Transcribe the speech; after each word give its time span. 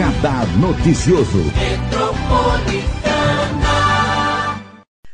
Radar 0.00 0.46
Noticioso. 0.56 1.36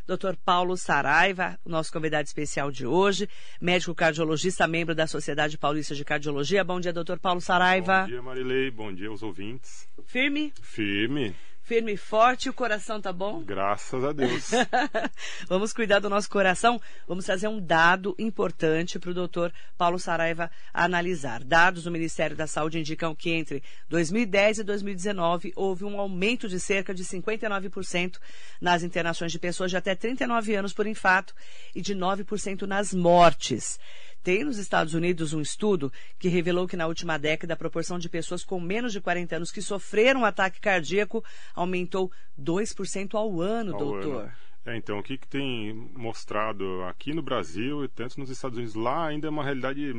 Dr. 0.06 0.36
Paulo 0.44 0.76
Saraiva, 0.76 1.58
nosso 1.66 1.92
convidado 1.92 2.22
especial 2.22 2.70
de 2.70 2.86
hoje, 2.86 3.28
médico 3.60 3.92
cardiologista, 3.96 4.68
membro 4.68 4.94
da 4.94 5.08
Sociedade 5.08 5.58
Paulista 5.58 5.92
de 5.92 6.04
Cardiologia. 6.04 6.62
Bom 6.62 6.78
dia, 6.78 6.92
doutor 6.92 7.18
Paulo 7.18 7.40
Saraiva. 7.40 8.02
Bom 8.02 8.06
dia, 8.06 8.22
Marilei. 8.22 8.70
Bom 8.70 8.94
dia 8.94 9.08
aos 9.08 9.24
ouvintes. 9.24 9.88
Firme? 10.06 10.52
Firme. 10.62 11.34
Firme 11.66 11.94
e 11.94 11.96
forte, 11.96 12.48
o 12.48 12.54
coração 12.54 13.00
tá 13.00 13.12
bom? 13.12 13.42
Graças 13.42 14.04
a 14.04 14.12
Deus. 14.12 14.52
Vamos 15.50 15.72
cuidar 15.72 15.98
do 15.98 16.08
nosso 16.08 16.30
coração. 16.30 16.80
Vamos 17.08 17.24
trazer 17.24 17.48
um 17.48 17.60
dado 17.60 18.14
importante 18.20 19.00
para 19.00 19.10
o 19.10 19.14
doutor 19.14 19.52
Paulo 19.76 19.98
Saraiva 19.98 20.48
analisar. 20.72 21.42
Dados 21.42 21.82
do 21.82 21.90
Ministério 21.90 22.36
da 22.36 22.46
Saúde 22.46 22.78
indicam 22.78 23.16
que 23.16 23.32
entre 23.32 23.64
2010 23.88 24.60
e 24.60 24.62
2019 24.62 25.52
houve 25.56 25.84
um 25.84 25.98
aumento 25.98 26.48
de 26.48 26.60
cerca 26.60 26.94
de 26.94 27.04
59% 27.04 28.16
nas 28.60 28.84
internações 28.84 29.32
de 29.32 29.38
pessoas 29.40 29.72
de 29.72 29.76
até 29.76 29.96
39 29.96 30.54
anos 30.54 30.72
por 30.72 30.86
infarto 30.86 31.34
e 31.74 31.80
de 31.80 31.96
9% 31.96 32.62
nas 32.62 32.94
mortes. 32.94 33.80
Tem 34.26 34.42
nos 34.42 34.58
Estados 34.58 34.92
Unidos 34.92 35.32
um 35.32 35.40
estudo 35.40 35.92
que 36.18 36.26
revelou 36.26 36.66
que 36.66 36.76
na 36.76 36.88
última 36.88 37.16
década 37.16 37.54
a 37.54 37.56
proporção 37.56 37.96
de 37.96 38.08
pessoas 38.08 38.42
com 38.42 38.58
menos 38.58 38.92
de 38.92 39.00
40 39.00 39.36
anos 39.36 39.52
que 39.52 39.62
sofreram 39.62 40.22
um 40.22 40.24
ataque 40.24 40.60
cardíaco 40.60 41.24
aumentou 41.54 42.10
2% 42.36 43.14
ao 43.14 43.40
ano, 43.40 43.74
Ao 43.74 43.78
doutor. 43.78 44.22
ano. 44.22 44.32
É, 44.64 44.76
então, 44.76 44.98
o 44.98 45.02
que, 45.04 45.16
que 45.16 45.28
tem 45.28 45.72
mostrado 45.94 46.82
aqui 46.88 47.14
no 47.14 47.22
Brasil 47.22 47.84
e 47.84 47.88
tanto 47.88 48.18
nos 48.18 48.28
Estados 48.28 48.58
Unidos, 48.58 48.74
lá 48.74 49.06
ainda 49.06 49.28
é 49.28 49.30
uma 49.30 49.44
realidade 49.44 49.94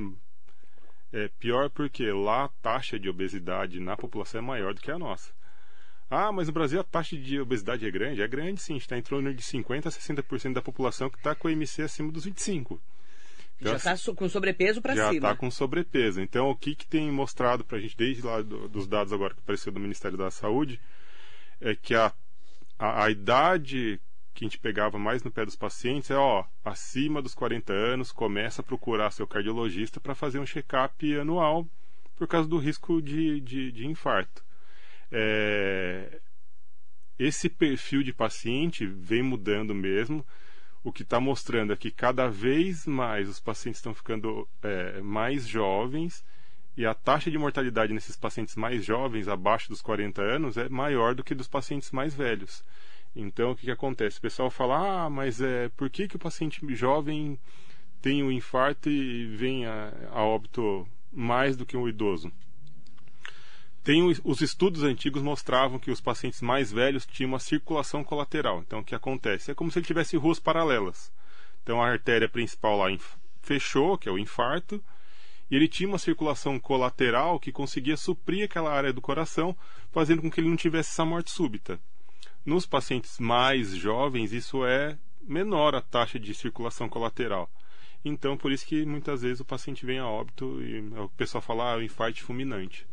é, 1.13 1.29
pior 1.39 1.69
porque 1.69 2.11
lá 2.11 2.43
a 2.43 2.49
taxa 2.61 2.99
de 2.99 3.07
obesidade 3.07 3.79
na 3.79 3.95
população 3.95 4.39
é 4.39 4.43
maior 4.43 4.73
do 4.73 4.81
que 4.81 4.91
a 4.91 4.99
nossa. 4.99 5.31
Ah, 6.09 6.33
mas 6.33 6.47
no 6.47 6.53
Brasil 6.53 6.81
a 6.81 6.83
taxa 6.83 7.15
de 7.15 7.39
obesidade 7.39 7.87
é 7.87 7.89
grande? 7.89 8.21
É 8.21 8.27
grande 8.27 8.61
sim, 8.61 8.75
está 8.75 8.97
em 8.97 9.01
torno 9.01 9.33
de 9.33 9.41
50% 9.41 9.85
a 9.85 9.89
60% 9.89 10.51
da 10.51 10.61
população 10.61 11.09
que 11.09 11.17
está 11.17 11.33
com 11.33 11.47
o 11.47 11.51
IMC 11.51 11.83
acima 11.83 12.11
dos 12.11 12.27
25%. 12.27 12.77
Já 13.59 13.75
está 13.75 13.97
com 14.13 14.29
sobrepeso 14.29 14.81
para 14.81 14.95
já 14.95 15.09
cima. 15.09 15.29
está 15.29 15.35
com 15.35 15.49
sobrepeso. 15.49 16.21
Então, 16.21 16.49
o 16.49 16.55
que, 16.55 16.75
que 16.75 16.85
tem 16.85 17.11
mostrado 17.11 17.63
para 17.65 17.77
a 17.77 17.81
gente, 17.81 17.97
desde 17.97 18.21
lá 18.21 18.41
do- 18.41 18.67
dos 18.69 18.87
dados 18.87 19.11
agora 19.11 19.33
que 19.33 19.39
apareceu 19.39 19.71
do 19.71 19.79
Ministério 19.79 20.17
da 20.17 20.29
Saúde, 20.29 20.79
é 21.59 21.75
que 21.75 21.95
a, 21.95 22.13
a, 22.77 23.05
a 23.05 23.09
idade 23.11 23.99
que 24.33 24.45
a 24.45 24.47
gente 24.47 24.59
pegava 24.59 24.99
mais 24.99 25.23
no 25.23 25.31
pé 25.31 25.43
dos 25.43 25.55
pacientes 25.55 26.11
é, 26.11 26.15
ó, 26.15 26.43
acima 26.63 27.19
dos 27.23 27.33
40 27.33 27.73
anos, 27.73 28.11
começa 28.11 28.61
a 28.61 28.63
procurar 28.63 29.09
seu 29.09 29.25
cardiologista 29.25 29.99
para 29.99 30.13
fazer 30.13 30.37
um 30.37 30.45
check-up 30.45 31.17
anual 31.19 31.67
por 32.15 32.27
causa 32.27 32.47
do 32.47 32.59
risco 32.59 33.01
de, 33.01 33.41
de, 33.41 33.71
de 33.71 33.87
infarto. 33.87 34.43
É, 35.11 36.19
esse 37.17 37.49
perfil 37.49 38.03
de 38.03 38.13
paciente 38.13 38.85
vem 38.85 39.23
mudando 39.23 39.73
mesmo. 39.73 40.23
O 40.87 40.91
que 40.93 41.03
está 41.03 41.19
mostrando 41.19 41.73
é 41.73 41.75
que 41.75 41.91
cada 41.91 42.29
vez 42.29 42.87
mais 42.87 43.27
os 43.27 43.41
pacientes 43.41 43.79
estão 43.79 43.93
ficando 43.93 44.47
é, 44.63 45.01
mais 45.01 45.45
jovens 45.45 46.23
e 46.77 46.85
a 46.85 46.93
taxa 46.93 47.29
de 47.29 47.37
mortalidade 47.37 47.91
nesses 47.91 48.15
pacientes 48.15 48.55
mais 48.55 48.85
jovens, 48.85 49.27
abaixo 49.27 49.67
dos 49.67 49.81
40 49.81 50.21
anos, 50.21 50.55
é 50.55 50.69
maior 50.69 51.13
do 51.13 51.25
que 51.25 51.35
dos 51.35 51.49
pacientes 51.49 51.91
mais 51.91 52.15
velhos. 52.15 52.63
Então, 53.13 53.51
o 53.51 53.55
que, 53.57 53.65
que 53.65 53.71
acontece? 53.71 54.19
O 54.19 54.21
pessoal 54.21 54.49
fala, 54.49 55.07
ah, 55.07 55.09
mas 55.09 55.41
é, 55.41 55.67
por 55.75 55.89
que, 55.89 56.07
que 56.07 56.15
o 56.15 56.19
paciente 56.19 56.65
jovem 56.73 57.37
tem 58.01 58.23
um 58.23 58.31
infarto 58.31 58.89
e 58.89 59.25
vem 59.25 59.65
a, 59.65 59.91
a 60.09 60.23
óbito 60.23 60.87
mais 61.11 61.57
do 61.57 61.65
que 61.65 61.75
um 61.75 61.89
idoso? 61.89 62.31
Tem 63.87 64.03
os- 64.03 64.19
os 64.21 64.41
estudos 64.41 64.83
antigos 64.83 65.21
mostravam 65.21 65.79
que 65.79 65.89
os 65.89 66.01
pacientes 66.01 66.41
mais 66.41 66.73
velhos 66.73 67.05
tinham 67.05 67.29
uma 67.29 67.39
circulação 67.39 68.03
colateral. 68.03 68.59
Então, 68.59 68.79
o 68.79 68.83
que 68.83 68.93
acontece? 68.93 69.49
É 69.49 69.55
como 69.55 69.71
se 69.71 69.79
ele 69.79 69.85
tivesse 69.85 70.17
ruas 70.17 70.41
paralelas. 70.41 71.09
Então, 71.63 71.81
a 71.81 71.87
artéria 71.87 72.27
principal 72.27 72.77
lá 72.77 72.87
fechou, 73.41 73.97
que 73.97 74.09
é 74.09 74.11
o 74.11 74.19
infarto, 74.19 74.83
e 75.49 75.55
ele 75.55 75.69
tinha 75.69 75.87
uma 75.87 75.97
circulação 75.97 76.59
colateral 76.59 77.39
que 77.39 77.49
conseguia 77.49 77.95
suprir 77.95 78.43
aquela 78.43 78.73
área 78.73 78.91
do 78.91 78.99
coração, 78.99 79.55
fazendo 79.89 80.21
com 80.21 80.29
que 80.29 80.41
ele 80.41 80.49
não 80.49 80.57
tivesse 80.57 80.89
essa 80.89 81.05
morte 81.05 81.31
súbita. 81.31 81.79
Nos 82.45 82.65
pacientes 82.65 83.17
mais 83.19 83.69
jovens, 83.69 84.33
isso 84.33 84.65
é 84.65 84.97
menor 85.21 85.73
a 85.75 85.81
taxa 85.81 86.19
de 86.19 86.33
circulação 86.33 86.89
colateral. 86.89 87.49
Então, 88.03 88.35
por 88.35 88.51
isso 88.51 88.67
que 88.67 88.85
muitas 88.85 89.21
vezes 89.21 89.39
o 89.39 89.45
paciente 89.45 89.85
vem 89.85 89.99
a 89.99 90.09
óbito 90.09 90.61
e 90.61 90.81
o 90.89 91.07
pessoal 91.15 91.41
fala, 91.41 91.71
ah, 91.71 91.75
é 91.75 91.77
um 91.77 91.83
infarto 91.83 92.21
fulminante. 92.21 92.85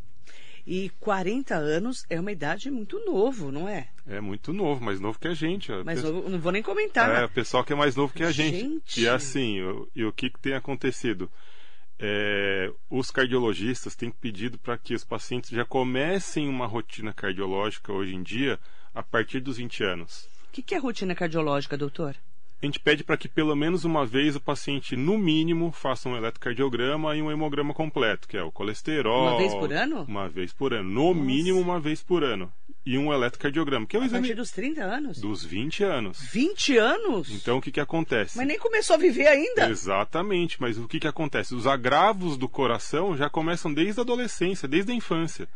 E 0.66 0.90
40 1.00 1.54
anos 1.54 2.04
é 2.08 2.18
uma 2.18 2.32
idade 2.32 2.70
muito 2.70 2.98
novo, 3.04 3.52
não 3.52 3.68
é? 3.68 3.88
É 4.06 4.20
muito 4.20 4.52
novo, 4.52 4.82
mais 4.82 4.98
novo 4.98 5.18
que 5.18 5.28
a 5.28 5.34
gente. 5.34 5.70
Mas 5.84 6.02
não 6.02 6.38
vou 6.38 6.52
nem 6.52 6.62
comentar. 6.62 7.22
É, 7.22 7.24
o 7.24 7.28
pessoal 7.28 7.62
que 7.64 7.72
é 7.72 7.76
mais 7.76 7.94
novo 7.96 8.14
que 8.14 8.22
a 8.22 8.30
gente. 8.32 8.60
Gente. 8.60 9.00
E 9.02 9.08
assim, 9.08 9.60
o- 9.62 9.88
e 9.94 10.04
o 10.04 10.12
que, 10.12 10.30
que 10.30 10.38
tem 10.40 10.54
acontecido? 10.54 11.30
É, 11.98 12.72
os 12.90 13.10
cardiologistas 13.10 13.94
têm 13.94 14.10
pedido 14.10 14.58
para 14.58 14.76
que 14.76 14.94
os 14.94 15.04
pacientes 15.04 15.50
já 15.50 15.64
comecem 15.64 16.48
uma 16.48 16.66
rotina 16.66 17.12
cardiológica 17.12 17.92
hoje 17.92 18.14
em 18.14 18.22
dia 18.22 18.58
a 18.94 19.02
partir 19.02 19.40
dos 19.40 19.58
20 19.58 19.84
anos. 19.84 20.28
O 20.48 20.52
que, 20.52 20.62
que 20.62 20.74
é 20.74 20.78
rotina 20.78 21.14
cardiológica, 21.14 21.76
doutor? 21.76 22.16
A 22.64 22.66
gente 22.66 22.80
pede 22.80 23.04
para 23.04 23.18
que 23.18 23.28
pelo 23.28 23.54
menos 23.54 23.84
uma 23.84 24.06
vez 24.06 24.36
o 24.36 24.40
paciente, 24.40 24.96
no 24.96 25.18
mínimo, 25.18 25.70
faça 25.70 26.08
um 26.08 26.16
eletrocardiograma 26.16 27.14
e 27.14 27.20
um 27.20 27.30
hemograma 27.30 27.74
completo, 27.74 28.26
que 28.26 28.38
é 28.38 28.42
o 28.42 28.50
colesterol. 28.50 29.28
Uma 29.28 29.36
vez 29.36 29.52
por 29.52 29.70
ano? 29.70 30.04
Uma 30.08 30.28
vez 30.30 30.52
por 30.54 30.72
ano. 30.72 30.88
No 30.88 31.14
mínimo, 31.14 31.60
uma 31.60 31.78
vez 31.78 32.02
por 32.02 32.24
ano. 32.24 32.50
E 32.86 32.96
um 32.96 33.12
eletrocardiograma, 33.12 33.84
que 33.86 33.94
é 33.94 33.98
o 33.98 34.02
A 34.02 34.06
exame 34.06 34.28
partir 34.28 34.36
dos 34.36 34.50
30 34.50 34.82
anos? 34.82 35.20
dos 35.20 35.44
20 35.44 35.84
anos. 35.84 36.18
20 36.32 36.78
anos? 36.78 37.30
Então, 37.32 37.58
o 37.58 37.60
que, 37.60 37.70
que 37.70 37.80
acontece? 37.80 38.38
Mas 38.38 38.46
nem 38.46 38.58
começou 38.58 38.94
a 38.94 38.98
viver 38.98 39.26
ainda? 39.26 39.68
Exatamente, 39.68 40.58
mas 40.58 40.78
o 40.78 40.88
que, 40.88 40.98
que 40.98 41.06
acontece? 41.06 41.54
Os 41.54 41.66
agravos 41.66 42.38
do 42.38 42.48
coração 42.48 43.14
já 43.14 43.28
começam 43.28 43.74
desde 43.74 44.00
a 44.00 44.02
adolescência, 44.02 44.66
desde 44.66 44.90
a 44.90 44.94
infância. 44.94 45.46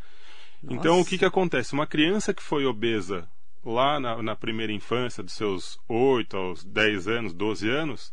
Então, 0.62 0.96
o 0.96 0.98
Nossa. 0.98 1.08
que, 1.08 1.16
que 1.16 1.24
acontece? 1.24 1.72
Uma 1.72 1.86
criança 1.86 2.34
que 2.34 2.42
foi 2.42 2.66
obesa 2.66 3.26
lá 3.64 3.98
na, 3.98 4.22
na 4.22 4.36
primeira 4.36 4.72
infância, 4.72 5.22
dos 5.22 5.32
seus 5.32 5.78
8 5.88 6.36
aos 6.36 6.64
10 6.64 7.08
anos, 7.08 7.32
12 7.32 7.68
anos, 7.68 8.12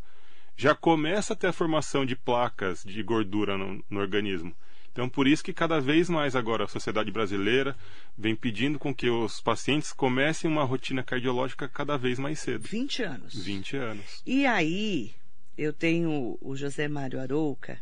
já 0.57 0.73
começa 0.73 1.33
a 1.33 1.35
ter 1.35 1.47
a 1.47 1.53
formação 1.53 2.05
de 2.05 2.15
placas 2.15 2.83
de 2.83 3.01
gordura 3.03 3.57
no, 3.57 3.83
no 3.89 3.99
organismo. 3.99 4.55
Então, 4.91 5.09
por 5.09 5.27
isso 5.27 5.43
que 5.43 5.51
cada 5.51 5.81
vez 5.81 6.09
mais 6.09 6.37
agora 6.37 6.63
a 6.63 6.67
sociedade 6.69 7.11
brasileira 7.11 7.75
vem 8.17 8.33
pedindo 8.33 8.79
com 8.79 8.95
que 8.95 9.09
os 9.09 9.41
pacientes 9.41 9.91
comecem 9.91 10.49
uma 10.49 10.63
rotina 10.63 11.03
cardiológica 11.03 11.67
cada 11.67 11.97
vez 11.97 12.17
mais 12.17 12.39
cedo. 12.39 12.65
20 12.65 13.03
anos. 13.03 13.43
20 13.43 13.75
anos. 13.75 14.21
E 14.25 14.45
aí, 14.45 15.13
eu 15.57 15.73
tenho 15.73 16.37
o 16.39 16.55
José 16.55 16.87
Mário 16.87 17.19
Arouca, 17.19 17.77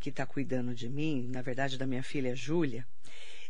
que 0.00 0.10
está 0.10 0.26
cuidando 0.26 0.74
de 0.74 0.88
mim, 0.88 1.28
na 1.32 1.42
verdade 1.42 1.78
da 1.78 1.86
minha 1.86 2.02
filha 2.02 2.34
Júlia. 2.34 2.84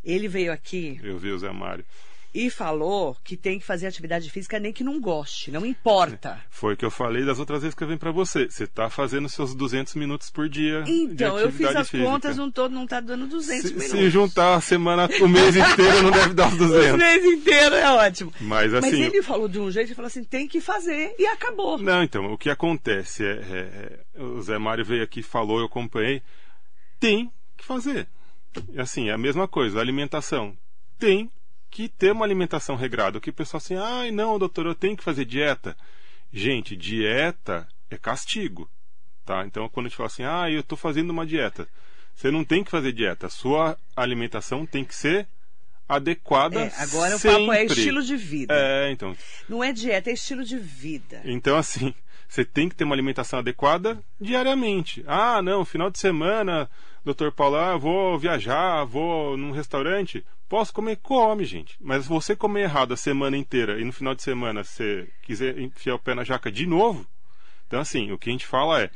Ele 0.04 0.28
veio 0.28 0.52
aqui 0.52 1.00
Eu 1.02 1.18
vi 1.18 1.30
o 1.30 1.38
Zé 1.38 1.50
Mário. 1.50 1.84
E 2.34 2.50
falou 2.50 3.16
que 3.24 3.36
tem 3.36 3.58
que 3.58 3.64
fazer 3.64 3.86
atividade 3.86 4.30
física 4.30 4.58
nem 4.58 4.72
que 4.72 4.84
não 4.84 5.00
goste, 5.00 5.50
não 5.50 5.64
importa. 5.64 6.40
Foi 6.50 6.74
o 6.74 6.76
que 6.76 6.84
eu 6.84 6.90
falei 6.90 7.24
das 7.24 7.38
outras 7.38 7.62
vezes 7.62 7.74
que 7.74 7.82
eu 7.82 7.88
vim 7.88 7.96
para 7.96 8.10
você. 8.12 8.48
Você 8.50 8.64
está 8.64 8.90
fazendo 8.90 9.28
seus 9.28 9.54
200 9.54 9.94
minutos 9.94 10.28
por 10.30 10.48
dia. 10.48 10.84
Então, 10.86 11.38
eu 11.38 11.50
fiz 11.50 11.74
as 11.74 11.88
física. 11.88 12.08
contas, 12.10 12.36
não, 12.36 12.50
tô, 12.50 12.68
não 12.68 12.86
tá 12.86 13.00
dando 13.00 13.26
200 13.26 13.62
se, 13.68 13.74
minutos. 13.74 13.90
se 13.90 14.10
juntar 14.10 14.54
a 14.56 14.60
semana, 14.60 15.08
o 15.20 15.26
mês 15.28 15.56
inteiro, 15.56 16.02
não 16.02 16.10
deve 16.10 16.34
dar 16.34 16.48
os 16.48 16.54
O 16.54 16.58
200. 16.58 16.98
mês 16.98 17.24
inteiro 17.24 17.74
é 17.74 17.90
ótimo. 17.94 18.32
Mas 18.40 18.72
Mas 18.72 18.84
assim. 18.84 19.02
ele 19.02 19.22
falou 19.22 19.48
de 19.48 19.58
um 19.58 19.70
jeito 19.70 19.92
e 19.92 19.94
falou 19.94 20.06
assim: 20.08 20.22
tem 20.22 20.46
que 20.46 20.60
fazer 20.60 21.14
e 21.18 21.26
acabou. 21.26 21.78
Não, 21.78 22.02
então, 22.02 22.32
o 22.32 22.36
que 22.38 22.50
acontece 22.50 23.24
é, 23.24 23.30
é- 23.30 24.00
é- 24.16 24.22
O 24.22 24.42
Zé 24.42 24.58
Mário 24.58 24.84
veio 24.84 25.02
aqui, 25.02 25.22
falou, 25.22 25.60
eu 25.60 25.66
acompanhei. 25.66 26.22
Tem 27.00 27.30
que 27.56 27.64
fazer. 27.64 28.06
Assim, 28.76 29.08
é 29.08 29.12
a 29.12 29.18
mesma 29.18 29.46
coisa, 29.48 29.78
a 29.78 29.82
alimentação. 29.82 30.56
Tem 30.98 31.30
que 31.70 31.88
ter 31.88 32.12
uma 32.12 32.24
alimentação 32.24 32.76
regrada. 32.76 33.18
O 33.18 33.20
que 33.20 33.30
o 33.30 33.34
pessoal 33.34 33.58
assim, 33.58 33.76
ai 33.76 34.10
não, 34.10 34.38
doutor, 34.38 34.66
eu 34.66 34.74
tenho 34.74 34.96
que 34.96 35.04
fazer 35.04 35.24
dieta. 35.24 35.76
Gente, 36.32 36.76
dieta 36.76 37.66
é 37.90 37.96
castigo. 37.96 38.70
Tá? 39.24 39.44
Então, 39.46 39.68
quando 39.68 39.86
a 39.86 39.88
gente 39.88 39.96
fala 39.96 40.06
assim, 40.06 40.24
ah, 40.24 40.50
eu 40.50 40.60
estou 40.60 40.76
fazendo 40.76 41.10
uma 41.10 41.26
dieta. 41.26 41.68
Você 42.14 42.30
não 42.30 42.44
tem 42.44 42.64
que 42.64 42.70
fazer 42.70 42.92
dieta. 42.92 43.26
A 43.26 43.30
sua 43.30 43.78
alimentação 43.94 44.66
tem 44.66 44.84
que 44.84 44.94
ser 44.94 45.28
adequada. 45.88 46.60
É, 46.60 46.72
agora 46.78 47.16
o 47.16 47.18
sempre. 47.18 47.46
papo 47.46 47.52
é 47.52 47.64
estilo 47.64 48.02
de 48.02 48.16
vida. 48.16 48.54
É, 48.54 48.90
então. 48.90 49.16
Não 49.48 49.62
é 49.62 49.72
dieta, 49.72 50.10
é 50.10 50.12
estilo 50.12 50.44
de 50.44 50.58
vida. 50.58 51.22
Então, 51.24 51.56
assim, 51.56 51.94
você 52.28 52.44
tem 52.44 52.68
que 52.68 52.74
ter 52.74 52.84
uma 52.84 52.94
alimentação 52.94 53.38
adequada 53.38 53.98
diariamente. 54.20 55.02
Ah, 55.06 55.40
não, 55.40 55.64
final 55.64 55.90
de 55.90 55.98
semana, 55.98 56.68
doutor 57.04 57.32
Paulo, 57.32 57.56
ah, 57.56 57.76
vou 57.76 58.18
viajar, 58.18 58.84
vou 58.84 59.36
num 59.36 59.50
restaurante. 59.50 60.24
Posso 60.48 60.72
comer? 60.72 60.96
Come, 60.96 61.44
gente. 61.44 61.76
Mas 61.80 62.04
se 62.04 62.08
você 62.08 62.34
comer 62.34 62.62
errado 62.62 62.94
a 62.94 62.96
semana 62.96 63.36
inteira 63.36 63.78
e 63.80 63.84
no 63.84 63.92
final 63.92 64.14
de 64.14 64.22
semana 64.22 64.64
você 64.64 65.08
quiser 65.22 65.58
enfiar 65.58 65.96
o 65.96 65.98
pé 65.98 66.14
na 66.14 66.24
jaca 66.24 66.50
de 66.50 66.66
novo, 66.66 67.06
então, 67.68 67.80
assim, 67.80 68.10
o 68.10 68.18
que 68.18 68.30
a 68.30 68.32
gente 68.32 68.46
fala 68.46 68.82
é. 68.82 68.90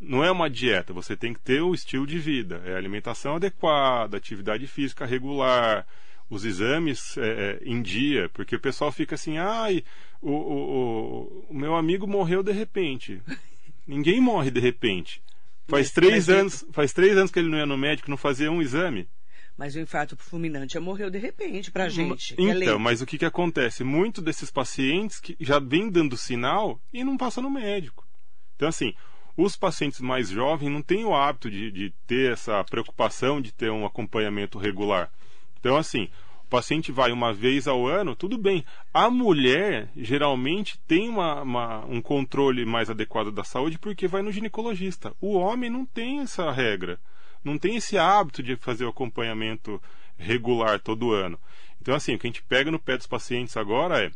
Não 0.00 0.24
é 0.24 0.30
uma 0.30 0.48
dieta, 0.48 0.94
você 0.94 1.14
tem 1.14 1.34
que 1.34 1.40
ter 1.40 1.60
o 1.60 1.74
estilo 1.74 2.06
de 2.06 2.18
vida. 2.18 2.62
É 2.64 2.74
alimentação 2.74 3.36
adequada, 3.36 4.16
atividade 4.16 4.66
física 4.66 5.04
regular, 5.04 5.86
os 6.30 6.46
exames 6.46 7.18
é, 7.18 7.28
é, 7.28 7.58
em 7.62 7.82
dia, 7.82 8.30
porque 8.30 8.56
o 8.56 8.60
pessoal 8.60 8.90
fica 8.90 9.16
assim, 9.16 9.36
ai, 9.36 9.84
o, 10.22 10.30
o, 10.30 11.46
o, 11.50 11.54
meu 11.54 11.74
amigo 11.74 12.06
morreu 12.06 12.42
de 12.42 12.50
repente. 12.50 13.20
Ninguém 13.86 14.22
morre 14.22 14.50
de 14.50 14.58
repente. 14.58 15.22
Faz 15.68 15.90
três 15.90 16.30
anos, 16.30 16.64
faz 16.72 16.94
três 16.94 17.18
anos 17.18 17.30
que 17.30 17.38
ele 17.38 17.50
não 17.50 17.58
ia 17.58 17.66
no 17.66 17.76
médico, 17.76 18.08
não 18.08 18.16
fazia 18.16 18.50
um 18.50 18.62
exame. 18.62 19.06
Mas 19.56 19.74
o 19.74 19.80
infarto 19.80 20.16
fulminante 20.16 20.78
morreu 20.78 21.10
de 21.10 21.18
repente 21.18 21.70
para 21.70 21.88
gente. 21.88 22.34
Então, 22.38 22.76
é 22.76 22.78
mas 22.78 23.00
o 23.02 23.06
que, 23.06 23.18
que 23.18 23.24
acontece? 23.24 23.84
Muitos 23.84 24.22
desses 24.22 24.50
pacientes 24.50 25.20
que 25.20 25.36
já 25.40 25.58
vêm 25.58 25.90
dando 25.90 26.16
sinal 26.16 26.80
e 26.92 27.04
não 27.04 27.16
passam 27.16 27.42
no 27.42 27.50
médico. 27.50 28.06
Então, 28.56 28.68
assim, 28.68 28.94
os 29.36 29.56
pacientes 29.56 30.00
mais 30.00 30.28
jovens 30.28 30.70
não 30.70 30.82
têm 30.82 31.04
o 31.04 31.14
hábito 31.14 31.50
de, 31.50 31.70
de 31.70 31.90
ter 32.06 32.32
essa 32.32 32.62
preocupação 32.64 33.40
de 33.40 33.52
ter 33.52 33.70
um 33.70 33.86
acompanhamento 33.86 34.58
regular. 34.58 35.10
Então, 35.58 35.76
assim, 35.76 36.08
o 36.44 36.48
paciente 36.50 36.90
vai 36.90 37.12
uma 37.12 37.32
vez 37.32 37.68
ao 37.68 37.86
ano, 37.86 38.16
tudo 38.16 38.36
bem. 38.36 38.64
A 38.92 39.10
mulher 39.10 39.90
geralmente 39.96 40.78
tem 40.86 41.08
uma, 41.08 41.42
uma, 41.42 41.84
um 41.86 42.02
controle 42.02 42.64
mais 42.66 42.90
adequado 42.90 43.30
da 43.30 43.44
saúde 43.44 43.78
porque 43.78 44.08
vai 44.08 44.20
no 44.20 44.32
ginecologista. 44.32 45.14
O 45.20 45.34
homem 45.34 45.70
não 45.70 45.86
tem 45.86 46.20
essa 46.20 46.50
regra, 46.50 46.98
não 47.42 47.58
tem 47.58 47.76
esse 47.76 47.96
hábito 47.96 48.42
de 48.42 48.56
fazer 48.56 48.84
o 48.84 48.90
acompanhamento 48.90 49.82
regular 50.16 50.78
todo 50.80 51.12
ano. 51.12 51.38
Então, 51.80 51.94
assim, 51.94 52.14
o 52.14 52.18
que 52.18 52.26
a 52.26 52.30
gente 52.30 52.42
pega 52.42 52.70
no 52.70 52.78
pé 52.78 52.96
dos 52.96 53.06
pacientes 53.06 53.56
agora 53.56 54.04
é 54.04 54.10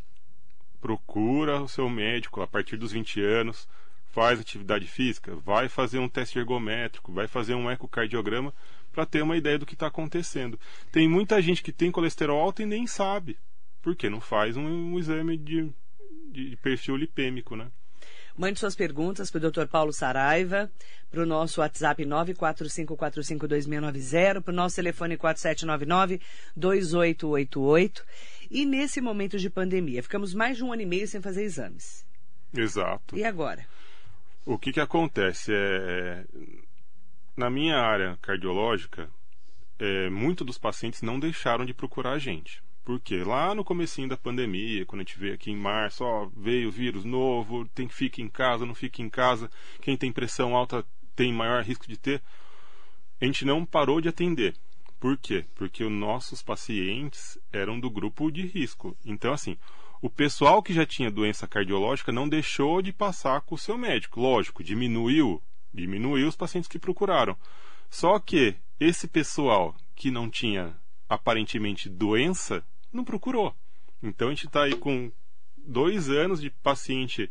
procura 0.81 1.63
o 1.63 1.69
seu 1.69 1.89
médico 1.89 2.43
a 2.43 2.47
partir 2.47 2.77
dos 2.77 2.93
20 2.93 3.19
anos, 3.23 3.67
faz 4.13 4.39
atividade 4.39 4.87
física, 4.87 5.35
vai 5.37 5.67
fazer 5.67 5.99
um 5.99 6.09
teste 6.09 6.39
ergométrico, 6.39 7.11
vai 7.11 7.27
fazer 7.27 7.55
um 7.55 7.71
ecocardiograma 7.71 8.53
para 8.93 9.07
ter 9.07 9.23
uma 9.23 9.37
ideia 9.37 9.59
do 9.59 9.65
que 9.65 9.73
está 9.73 9.87
acontecendo. 9.87 10.61
Tem 10.93 11.09
muita 11.09 11.41
gente 11.41 11.63
que 11.63 11.73
tem 11.73 11.91
colesterol 11.91 12.39
alto 12.39 12.61
e 12.61 12.67
nem 12.67 12.87
sabe, 12.87 13.39
porque 13.81 14.11
não 14.11 14.21
faz 14.21 14.57
um, 14.59 14.67
um 14.67 14.99
exame 14.99 15.39
de, 15.39 15.73
de 16.31 16.57
perfil 16.63 16.97
lipêmico, 16.97 17.57
né? 17.57 17.69
Mande 18.37 18.59
suas 18.59 18.75
perguntas 18.75 19.31
para 19.31 19.47
o 19.47 19.51
Dr. 19.51 19.67
Paulo 19.67 19.93
Saraiva, 19.93 20.69
para 21.09 21.23
o 21.23 21.27
nosso 21.27 21.61
WhatsApp 21.61 22.05
945452690, 22.05 24.43
para 24.43 24.53
o 24.53 24.55
nosso 24.55 24.75
telefone 24.75 25.17
4799-2888. 25.17 28.03
E 28.51 28.67
nesse 28.67 29.01
momento 29.01 29.39
de 29.39 29.49
pandemia, 29.49 30.03
ficamos 30.03 30.35
mais 30.35 30.57
de 30.57 30.65
um 30.65 30.73
ano 30.73 30.83
e 30.83 30.87
meio 30.87 31.07
sem 31.07 31.21
fazer 31.21 31.45
exames. 31.45 32.05
Exato. 32.53 33.17
E 33.17 33.23
agora? 33.25 33.65
O 34.45 34.59
que, 34.59 34.73
que 34.73 34.81
acontece? 34.81 35.53
É, 35.55 36.25
na 37.37 37.49
minha 37.49 37.77
área 37.77 38.19
cardiológica, 38.21 39.09
é, 39.79 40.11
muitos 40.11 40.45
dos 40.45 40.59
pacientes 40.59 41.03
não 41.03 41.21
deixaram 41.21 41.65
de 41.65 41.73
procurar 41.73 42.11
a 42.13 42.19
gente. 42.19 42.61
Porque 42.85 43.25
lá 43.25 43.55
no 43.55 43.65
comecinho 43.65 44.09
da 44.09 44.17
pandemia, 44.17 44.85
quando 44.85 45.01
a 45.01 45.05
gente 45.05 45.19
veio 45.19 45.35
aqui 45.35 45.51
em 45.51 45.57
março, 45.57 46.05
ó, 46.05 46.29
veio 46.37 46.71
vírus 46.71 47.05
novo, 47.05 47.67
tem 47.69 47.89
que 47.89 47.95
ficar 47.95 48.21
em 48.21 48.29
casa, 48.29 48.67
não 48.67 48.75
fica 48.75 49.01
em 49.01 49.09
casa, 49.09 49.51
quem 49.81 49.97
tem 49.97 50.13
pressão 50.13 50.55
alta 50.55 50.85
tem 51.17 51.33
maior 51.33 51.63
risco 51.63 51.89
de 51.89 51.97
ter. 51.97 52.23
A 53.21 53.25
gente 53.25 53.45
não 53.45 53.65
parou 53.65 54.01
de 54.01 54.09
atender. 54.09 54.55
Por 55.01 55.17
quê? 55.17 55.45
Porque 55.55 55.83
os 55.83 55.93
nossos 55.93 56.43
pacientes 56.43 57.39
eram 57.53 57.81
do 57.81 57.89
grupo 57.89 58.31
de 58.31 58.47
risco. 58.47 58.97
Então, 59.05 59.33
assim, 59.33 59.57
o 60.03 60.11
pessoal 60.11 60.63
que 60.63 60.75
já 60.75 60.85
tinha 60.85 61.11
doença 61.11 61.49
cardiológica 61.49 62.13
não 62.13 62.29
deixou 62.29 62.83
de 62.83 62.93
passar 62.93 63.41
com 63.41 63.55
o 63.55 63.59
seu 63.59 63.79
médico. 63.79 64.21
Lógico, 64.21 64.63
diminuiu 64.63 65.43
diminuiu 65.75 66.29
os 66.29 66.37
pacientes 66.37 66.69
que 66.69 66.79
procuraram. 66.79 67.37
Só 67.91 68.19
que 68.19 68.55
esse 68.79 69.09
pessoal 69.09 69.75
que 69.95 70.11
não 70.11 70.31
tinha 70.31 70.77
aparentemente 71.09 71.89
doença 71.89 72.65
não 72.97 73.05
procurou. 73.05 73.55
Então 74.03 74.29
a 74.29 74.31
gente 74.31 74.47
está 74.47 74.65
aí 74.65 74.77
com 74.77 75.11
dois 75.57 76.11
anos 76.11 76.41
de 76.41 76.51
paciente, 76.51 77.31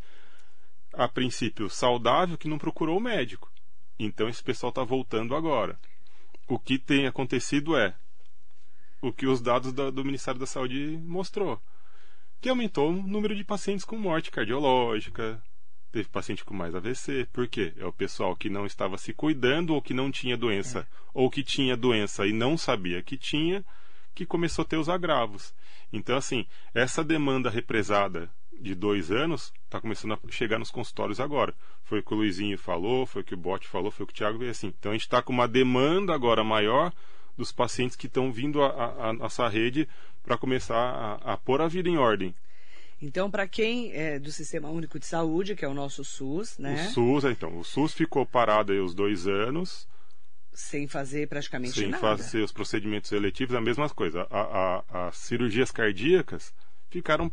a 0.93 1.07
princípio, 1.07 1.69
saudável 1.69 2.37
que 2.37 2.47
não 2.47 2.57
procurou 2.57 2.97
o 2.97 3.01
médico. 3.01 3.51
Então 3.97 4.27
esse 4.27 4.43
pessoal 4.43 4.69
está 4.69 4.83
voltando 4.83 5.35
agora. 5.35 5.79
O 6.47 6.59
que 6.59 6.77
tem 6.77 7.07
acontecido 7.07 7.77
é 7.77 7.95
o 9.01 9.11
que 9.11 9.27
os 9.27 9.41
dados 9.41 9.73
da, 9.73 9.89
do 9.89 10.03
Ministério 10.03 10.39
da 10.39 10.45
Saúde 10.45 10.97
mostrou, 11.03 11.61
que 12.41 12.49
aumentou 12.49 12.89
o 12.89 13.07
número 13.07 13.35
de 13.35 13.43
pacientes 13.43 13.85
com 13.85 13.97
morte 13.97 14.31
cardiológica, 14.31 15.41
teve 15.91 16.09
paciente 16.09 16.43
com 16.43 16.53
mais 16.53 16.73
AVC. 16.73 17.27
Por 17.31 17.47
quê? 17.47 17.73
É 17.77 17.85
o 17.85 17.93
pessoal 17.93 18.35
que 18.35 18.49
não 18.49 18.65
estava 18.65 18.97
se 18.97 19.13
cuidando 19.13 19.73
ou 19.73 19.81
que 19.81 19.93
não 19.93 20.11
tinha 20.11 20.35
doença, 20.35 20.79
é. 20.79 20.85
ou 21.13 21.29
que 21.29 21.43
tinha 21.43 21.77
doença 21.77 22.25
e 22.25 22.33
não 22.33 22.57
sabia 22.57 23.01
que 23.03 23.17
tinha, 23.17 23.63
que 24.13 24.25
começou 24.25 24.63
a 24.63 24.65
ter 24.65 24.77
os 24.77 24.89
agravos. 24.89 25.53
Então, 25.91 26.17
assim, 26.17 26.45
essa 26.73 27.03
demanda 27.03 27.49
represada 27.49 28.29
de 28.59 28.75
dois 28.75 29.11
anos 29.11 29.51
está 29.65 29.81
começando 29.81 30.13
a 30.13 30.31
chegar 30.31 30.59
nos 30.59 30.71
consultórios 30.71 31.19
agora. 31.19 31.53
Foi 31.83 31.99
o 31.99 32.03
que 32.03 32.13
o 32.13 32.17
Luizinho 32.17 32.57
falou, 32.57 33.05
foi 33.05 33.21
o 33.21 33.25
que 33.25 33.33
o 33.33 33.37
Bote 33.37 33.67
falou, 33.67 33.91
foi 33.91 34.03
o 34.03 34.07
que 34.07 34.13
o 34.13 34.15
Thiago 34.15 34.37
veio 34.37 34.51
assim. 34.51 34.73
Então, 34.79 34.91
a 34.91 34.95
gente 34.95 35.03
está 35.03 35.21
com 35.21 35.33
uma 35.33 35.47
demanda 35.47 36.13
agora 36.13 36.43
maior 36.43 36.93
dos 37.35 37.51
pacientes 37.51 37.95
que 37.95 38.07
estão 38.07 38.31
vindo 38.31 38.63
à 38.63 39.11
nossa 39.13 39.47
rede 39.47 39.87
para 40.23 40.37
começar 40.37 40.75
a, 40.75 41.33
a 41.33 41.37
pôr 41.37 41.61
a 41.61 41.67
vida 41.67 41.89
em 41.89 41.97
ordem. 41.97 42.33
Então, 43.01 43.29
para 43.29 43.45
quem 43.47 43.91
é 43.91 44.17
do 44.17 44.31
Sistema 44.31 44.69
Único 44.69 44.97
de 44.97 45.05
Saúde, 45.05 45.55
que 45.55 45.65
é 45.65 45.67
o 45.67 45.73
nosso 45.73 46.05
SUS, 46.05 46.57
né? 46.57 46.87
O 46.87 46.93
SUS, 46.93 47.25
então, 47.25 47.57
o 47.57 47.63
SUS 47.63 47.93
ficou 47.93 48.25
parado 48.25 48.71
aí 48.71 48.79
os 48.79 48.93
dois 48.93 49.27
anos. 49.27 49.85
Sem 50.53 50.87
fazer 50.87 51.27
praticamente 51.27 51.73
sem 51.73 51.89
nada. 51.89 51.97
Sem 51.97 52.17
fazer 52.17 52.41
os 52.41 52.51
procedimentos 52.51 53.11
eletivos, 53.11 53.55
a 53.55 53.61
mesma 53.61 53.89
coisa. 53.89 54.27
A, 54.29 54.83
a, 54.91 55.07
as 55.07 55.17
cirurgias 55.17 55.71
cardíacas 55.71 56.53
ficaram 56.89 57.31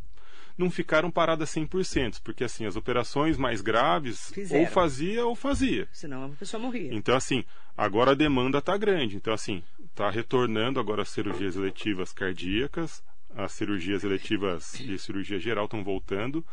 não 0.59 0.71
ficaram 0.71 1.11
paradas 1.11 1.49
100%, 1.55 2.21
porque 2.23 2.45
assim, 2.45 2.67
as 2.67 2.77
operações 2.77 3.39
mais 3.39 3.63
graves 3.63 4.31
Fizeram. 4.31 4.63
ou 4.63 4.71
fazia 4.71 5.25
ou 5.25 5.35
fazia. 5.35 5.89
Senão 5.91 6.27
a 6.27 6.29
pessoa 6.31 6.61
morria. 6.61 6.93
Então 6.93 7.17
assim, 7.17 7.45
agora 7.75 8.11
a 8.11 8.15
demanda 8.15 8.59
está 8.59 8.77
grande. 8.77 9.17
Então 9.17 9.33
assim, 9.33 9.63
está 9.87 10.11
retornando 10.11 10.79
agora 10.79 11.01
as 11.01 11.09
cirurgias 11.09 11.57
eletivas 11.57 12.13
cardíacas, 12.13 13.03
as 13.35 13.53
cirurgias 13.53 14.05
eletivas 14.05 14.73
de 14.79 14.99
cirurgia 14.99 15.39
geral 15.39 15.65
estão 15.65 15.83
voltando 15.83 16.45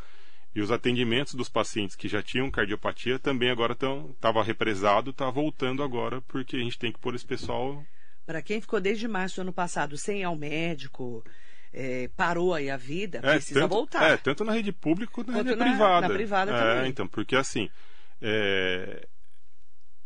e 0.58 0.62
os 0.62 0.72
atendimentos 0.72 1.36
dos 1.36 1.50
pacientes 1.50 1.96
que 1.96 2.08
já 2.08 2.24
tinham 2.24 2.50
cardiopatia 2.50 3.20
também 3.20 3.52
agora 3.52 3.74
estão 3.74 4.10
estava 4.10 4.42
represado, 4.42 5.12
está 5.12 5.30
voltando 5.30 5.84
agora 5.84 6.20
porque 6.22 6.56
a 6.56 6.60
gente 6.60 6.80
tem 6.80 6.92
que 6.92 6.98
pôr 6.98 7.14
esse 7.14 7.24
pessoal. 7.24 7.86
Para 8.26 8.42
quem 8.42 8.60
ficou 8.60 8.82
desde 8.82 9.08
março 9.08 9.36
do 9.36 9.42
ano 9.44 9.54
passado 9.54 9.96
sem 10.00 10.22
ir 10.22 10.24
ao 10.24 10.36
médico, 10.36 11.24
é, 11.72 12.10
parou 12.18 12.56
aí 12.56 12.72
a 12.72 12.76
vida, 12.76 13.20
é, 13.20 13.34
precisa 13.34 13.60
tanto, 13.60 13.70
voltar. 13.70 14.12
É, 14.12 14.18
tanto 14.18 14.44
na 14.44 14.52
rede 14.52 14.72
pública 14.72 15.14
quanto 15.14 15.32
na 15.32 15.38
rede 15.38 15.56
na, 15.56 15.64
privada. 15.64 16.08
Na 16.08 16.14
privada 16.16 16.52
é, 16.52 16.58
também. 16.60 16.90
então, 16.90 17.08
porque 17.08 17.36
assim, 17.36 17.70
é, 18.20 19.08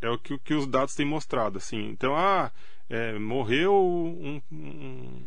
é 0.02 0.10
o 0.10 0.18
que, 0.18 0.38
que, 0.38 0.52
os 0.52 0.66
dados 0.66 0.94
têm 0.94 1.06
mostrado, 1.06 1.56
assim. 1.56 1.88
Então, 1.88 2.14
ah, 2.14 2.52
é, 2.90 3.18
morreu 3.18 3.72
um, 3.74 4.42
um, 4.52 5.26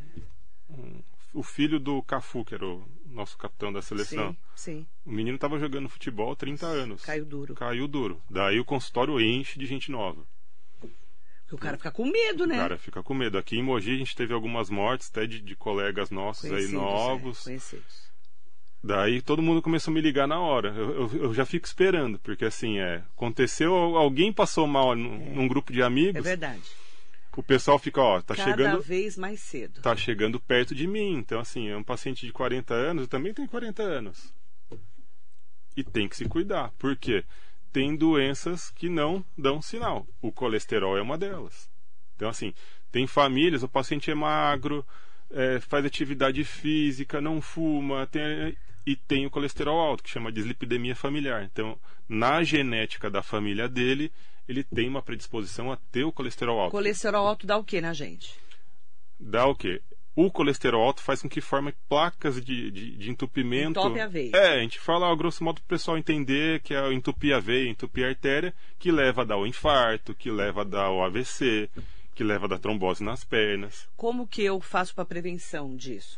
um 0.69 1.03
o 1.33 1.43
filho 1.43 1.79
do 1.79 2.01
Cafu, 2.03 2.45
que 2.45 2.55
era 2.55 2.65
o 2.65 2.87
nosso 3.15 3.37
capitão 3.37 3.71
da 3.71 3.81
seleção. 3.81 4.35
Sim, 4.55 4.79
sim. 4.79 4.87
O 5.05 5.11
menino 5.11 5.35
estava 5.35 5.57
jogando 5.57 5.89
futebol 5.89 6.31
há 6.31 6.35
30 6.35 6.65
anos. 6.65 7.01
Caiu 7.03 7.25
duro. 7.25 7.55
Caiu 7.55 7.87
duro. 7.87 8.21
Daí 8.29 8.59
o 8.59 8.65
consultório 8.65 9.19
enche 9.19 9.57
de 9.57 9.65
gente 9.65 9.89
nova. 9.89 10.25
o 11.51 11.57
cara 11.57 11.77
fica 11.77 11.91
com 11.91 12.05
medo, 12.05 12.45
né? 12.45 12.55
O 12.55 12.59
cara 12.59 12.77
fica 12.77 13.03
com 13.03 13.13
medo. 13.13 13.37
Aqui 13.37 13.57
em 13.57 13.63
Mogi 13.63 13.95
a 13.95 13.97
gente 13.97 14.15
teve 14.15 14.33
algumas 14.33 14.69
mortes 14.69 15.09
até 15.09 15.25
de, 15.25 15.41
de 15.41 15.55
colegas 15.55 16.11
nossos 16.11 16.51
aí 16.51 16.67
novos. 16.67 17.41
É, 17.41 17.43
conhecidos. 17.45 18.05
Daí 18.83 19.19
todo 19.21 19.41
mundo 19.41 19.63
começou 19.63 19.91
a 19.91 19.95
me 19.95 20.01
ligar 20.01 20.27
na 20.27 20.39
hora. 20.39 20.69
Eu, 20.69 20.91
eu, 20.91 21.23
eu, 21.23 21.33
já 21.33 21.43
fico 21.43 21.65
esperando, 21.65 22.19
porque 22.19 22.45
assim, 22.45 22.77
é, 22.77 23.03
aconteceu, 23.15 23.73
alguém 23.73 24.31
passou 24.31 24.67
mal 24.67 24.95
num, 24.95 25.15
é. 25.15 25.29
num 25.31 25.47
grupo 25.47 25.73
de 25.73 25.81
amigos. 25.81 26.17
É 26.17 26.21
verdade 26.21 26.84
o 27.35 27.43
pessoal 27.43 27.77
fica, 27.77 28.01
ó, 28.01 28.21
tá 28.21 28.35
Cada 28.35 28.49
chegando. 28.49 28.77
Cada 28.77 28.83
vez 28.83 29.17
mais 29.17 29.39
cedo. 29.39 29.81
Tá 29.81 29.95
chegando 29.95 30.39
perto 30.39 30.73
de 30.73 30.87
mim. 30.87 31.13
Então, 31.13 31.39
assim, 31.39 31.69
é 31.69 31.77
um 31.77 31.83
paciente 31.83 32.25
de 32.25 32.31
40 32.31 32.73
anos, 32.73 33.03
eu 33.03 33.07
também 33.07 33.33
tenho 33.33 33.47
40 33.47 33.83
anos. 33.83 34.33
E 35.75 35.83
tem 35.83 36.07
que 36.07 36.15
se 36.15 36.25
cuidar. 36.25 36.71
Por 36.77 36.95
quê? 36.95 37.23
Tem 37.71 37.95
doenças 37.95 38.71
que 38.71 38.87
não 38.87 39.23
dão 39.37 39.61
sinal. 39.61 40.07
O 40.21 40.31
colesterol 40.31 40.97
é 40.97 41.01
uma 41.01 41.17
delas. 41.17 41.69
Então, 42.15 42.29
assim, 42.29 42.53
tem 42.91 43.05
famílias, 43.05 43.63
o 43.63 43.67
paciente 43.67 44.09
é 44.09 44.15
magro, 44.15 44.85
é, 45.29 45.59
faz 45.59 45.83
atividade 45.85 46.43
física, 46.45 47.19
não 47.19 47.41
fuma, 47.41 48.07
tem, 48.07 48.55
e 48.85 48.95
tem 48.95 49.25
o 49.25 49.29
colesterol 49.29 49.79
alto, 49.79 50.03
que 50.03 50.09
chama 50.09 50.31
de 50.31 50.35
dislipidemia 50.35 50.95
familiar. 50.95 51.43
Então, 51.43 51.77
na 52.07 52.43
genética 52.43 53.09
da 53.09 53.21
família 53.21 53.67
dele, 53.67 54.11
ele 54.47 54.63
tem 54.63 54.87
uma 54.87 55.01
predisposição 55.01 55.71
a 55.71 55.77
ter 55.91 56.03
o 56.03 56.11
colesterol 56.11 56.59
alto. 56.59 56.71
Colesterol 56.71 57.27
alto 57.27 57.47
dá 57.47 57.57
o 57.57 57.63
que 57.63 57.81
na 57.81 57.93
gente? 57.93 58.33
Dá 59.19 59.45
o 59.45 59.55
quê? 59.55 59.81
O 60.15 60.31
colesterol 60.31 60.81
alto 60.81 61.01
faz 61.01 61.21
com 61.21 61.27
que 61.27 61.41
forme 61.41 61.73
placas 61.89 62.43
de, 62.43 62.71
de, 62.71 62.95
de 62.95 63.11
entupimento. 63.11 63.79
Entope 63.79 63.99
a 63.99 64.07
veia. 64.07 64.31
É, 64.33 64.55
a 64.55 64.59
gente 64.59 64.79
fala, 64.79 65.07
ó, 65.07 65.15
grosso 65.15 65.43
modo, 65.43 65.55
para 65.55 65.65
o 65.65 65.77
pessoal 65.77 65.97
entender 65.97 66.61
que 66.61 66.73
é 66.73 66.93
entupir 66.93 67.35
a 67.35 67.39
veia, 67.39 67.69
entupir 67.69 68.05
a 68.05 68.09
artéria, 68.09 68.53
que 68.79 68.91
leva 68.91 69.23
a 69.23 69.25
dar 69.25 69.37
o 69.37 69.45
infarto, 69.45 70.15
que 70.15 70.31
leva 70.31 70.61
a 70.61 70.63
dar 70.63 70.89
o 70.89 71.03
AVC, 71.03 71.69
que 72.13 72.23
leva 72.23 72.47
da 72.47 72.57
trombose 72.57 73.03
nas 73.03 73.25
pernas. 73.25 73.89
Como 73.97 74.25
que 74.25 74.41
eu 74.41 74.61
faço 74.61 74.95
para 74.95 75.03
prevenção 75.03 75.75
disso? 75.75 76.17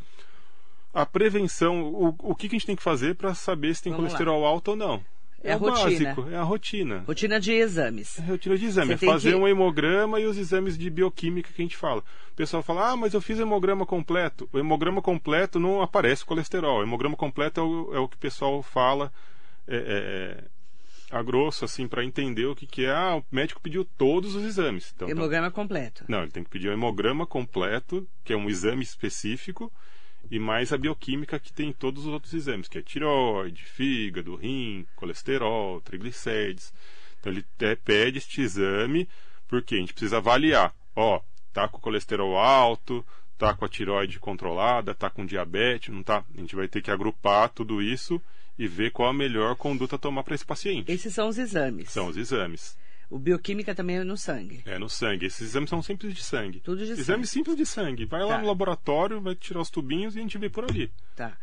A 0.93 1.05
prevenção, 1.05 1.91
o, 1.91 2.15
o 2.19 2.36
que, 2.36 2.48
que 2.48 2.55
a 2.55 2.60
gente 2.60 2.67
tem 2.67 2.75
que 2.75 2.84
fazer 2.84 3.15
para 3.15 3.34
saber 3.34 3.75
se 3.75 3.84
tem 3.84 3.91
Vamos 3.91 4.05
colesterol 4.05 4.46
alto 4.46 4.69
ou 4.69 4.77
não? 4.77 5.03
É 5.50 5.56
o 5.56 5.60
rotina. 5.60 6.13
básico, 6.13 6.30
é 6.30 6.36
a 6.38 6.44
rotina. 6.44 7.04
Rotina 7.08 7.39
de 7.39 7.51
exames. 7.54 8.20
É 8.20 8.24
rotina 8.24 8.58
de 8.58 8.66
exame, 8.66 8.94
é 8.94 8.98
fazer 8.98 9.32
que- 9.32 9.36
um 9.36 9.48
hemograma 9.48 10.20
e 10.20 10.25
os 10.25 10.38
exames 10.38 10.77
de 10.77 10.89
bioquímica 10.89 11.51
que 11.54 11.62
a 11.62 11.66
gente 11.66 11.77
fala. 11.77 12.04
O 12.32 12.36
pessoal 12.36 12.62
fala, 12.62 12.92
ah, 12.92 12.96
mas 12.96 13.13
eu 13.13 13.22
fiz 13.22 13.39
hemograma 13.39 13.86
completo. 13.86 14.48
O 14.54 14.60
hemograma 14.60 15.01
completo 15.01 15.60
não 15.60 15.82
aparece 15.82 16.24
colesterol. 16.25 16.80
O 16.80 16.84
hemograma 16.84 17.16
completo 17.16 17.60
é 17.60 17.63
o, 17.63 17.96
é 17.96 18.00
o 18.00 18.08
que 18.08 18.16
o 18.16 18.20
pessoal 18.20 18.62
fala 18.62 19.12
é, 19.68 20.38
é, 21.12 21.16
a 21.18 21.24
grosso, 21.24 21.66
assim, 21.66 21.88
para 21.88 22.04
entender 22.04 22.46
o 22.46 22.56
que, 22.56 22.66
que 22.68 22.86
é. 22.86 22.92
Ah, 22.92 23.16
o 23.16 23.24
médico 23.32 23.62
pediu 23.62 23.84
todos 23.84 24.36
os 24.36 24.44
exames. 24.44 24.92
Então, 24.96 25.10
Hemograma 25.10 25.50
completo. 25.50 26.04
Não, 26.08 26.22
ele 26.24 26.32
tem 26.32 26.44
que 26.44 26.50
pedir 26.50 26.70
o 26.70 26.74
hemograma 26.74 27.25
completo, 27.25 28.08
que 28.24 28.34
é 28.34 28.38
um 28.38 28.50
exame 28.50 28.84
específico, 28.84 29.72
e 30.29 30.39
mais 30.39 30.74
a 30.74 30.77
bioquímica 30.77 31.39
que 31.39 31.53
tem 31.53 31.69
em 31.69 31.74
todos 31.74 32.05
os 32.05 32.13
outros 32.13 32.34
exames, 32.34 32.67
que 32.67 32.77
é 32.77 32.81
tireoide, 32.81 33.63
fígado, 33.63 34.36
rim, 34.36 34.86
colesterol, 34.96 35.81
triglicérides. 35.81 36.74
Então 37.19 37.31
ele 37.31 37.46
até 37.55 37.75
pede 37.75 38.17
este 38.17 38.41
exame, 38.41 39.07
porque 39.48 39.75
a 39.75 39.77
gente 39.79 39.93
precisa 39.93 40.17
avaliar. 40.17 40.74
Ó, 40.96 41.22
tá 41.53 41.67
com 41.67 41.79
colesterol 41.79 42.38
alto, 42.38 43.05
tá 43.38 43.53
com 43.53 43.65
a 43.65 43.69
tireoide 43.69 44.19
controlada, 44.19 44.93
tá 44.93 45.10
com 45.10 45.25
diabetes, 45.25 45.93
não 45.93 46.03
tá? 46.03 46.24
A 46.36 46.39
gente 46.39 46.55
vai 46.55 46.67
ter 46.67 46.81
que 46.81 46.91
agrupar 46.91 47.50
tudo 47.50 47.81
isso 47.81 48.22
e 48.57 48.67
ver 48.67 48.91
qual 48.91 49.10
a 49.10 49.13
melhor 49.13 49.55
conduta 49.55 49.96
a 49.96 50.00
tomar 50.00 50.24
para 50.24 50.36
esse 50.36 50.46
paciente. 50.46 50.91
Esses 50.91 51.13
são 51.13 51.27
os 51.27 51.38
exames. 51.38 51.91
São 51.91 52.07
os 52.07 52.17
exames. 52.17 52.77
O 53.09 53.17
bioquímica 53.17 53.73
também 53.73 53.97
é 53.97 54.03
no 54.03 54.17
sangue. 54.17 54.61
É 54.65 54.77
no 54.77 54.89
sangue. 54.89 55.25
Esses 55.27 55.41
exames 55.49 55.69
são 55.69 55.81
simples 55.81 56.13
de 56.13 56.21
sangue. 56.23 56.59
Tudo 56.59 56.77
de 56.85 56.91
Exame 56.91 57.03
sangue. 57.05 57.27
simples 57.27 57.55
de 57.55 57.65
sangue. 57.65 58.05
Vai 58.05 58.21
lá 58.23 58.35
Tá. 58.35 58.41
no 58.41 58.47
laboratório, 58.47 59.21
vai 59.21 59.33
tirar 59.35 59.61
os 59.61 59.69
tubinhos 59.69 60.15
e 60.15 60.19
a 60.19 60.21
gente 60.21 60.37
vê 60.37 60.49
por 60.49 60.65
ali. 60.69 60.91
Tá. 61.15 61.37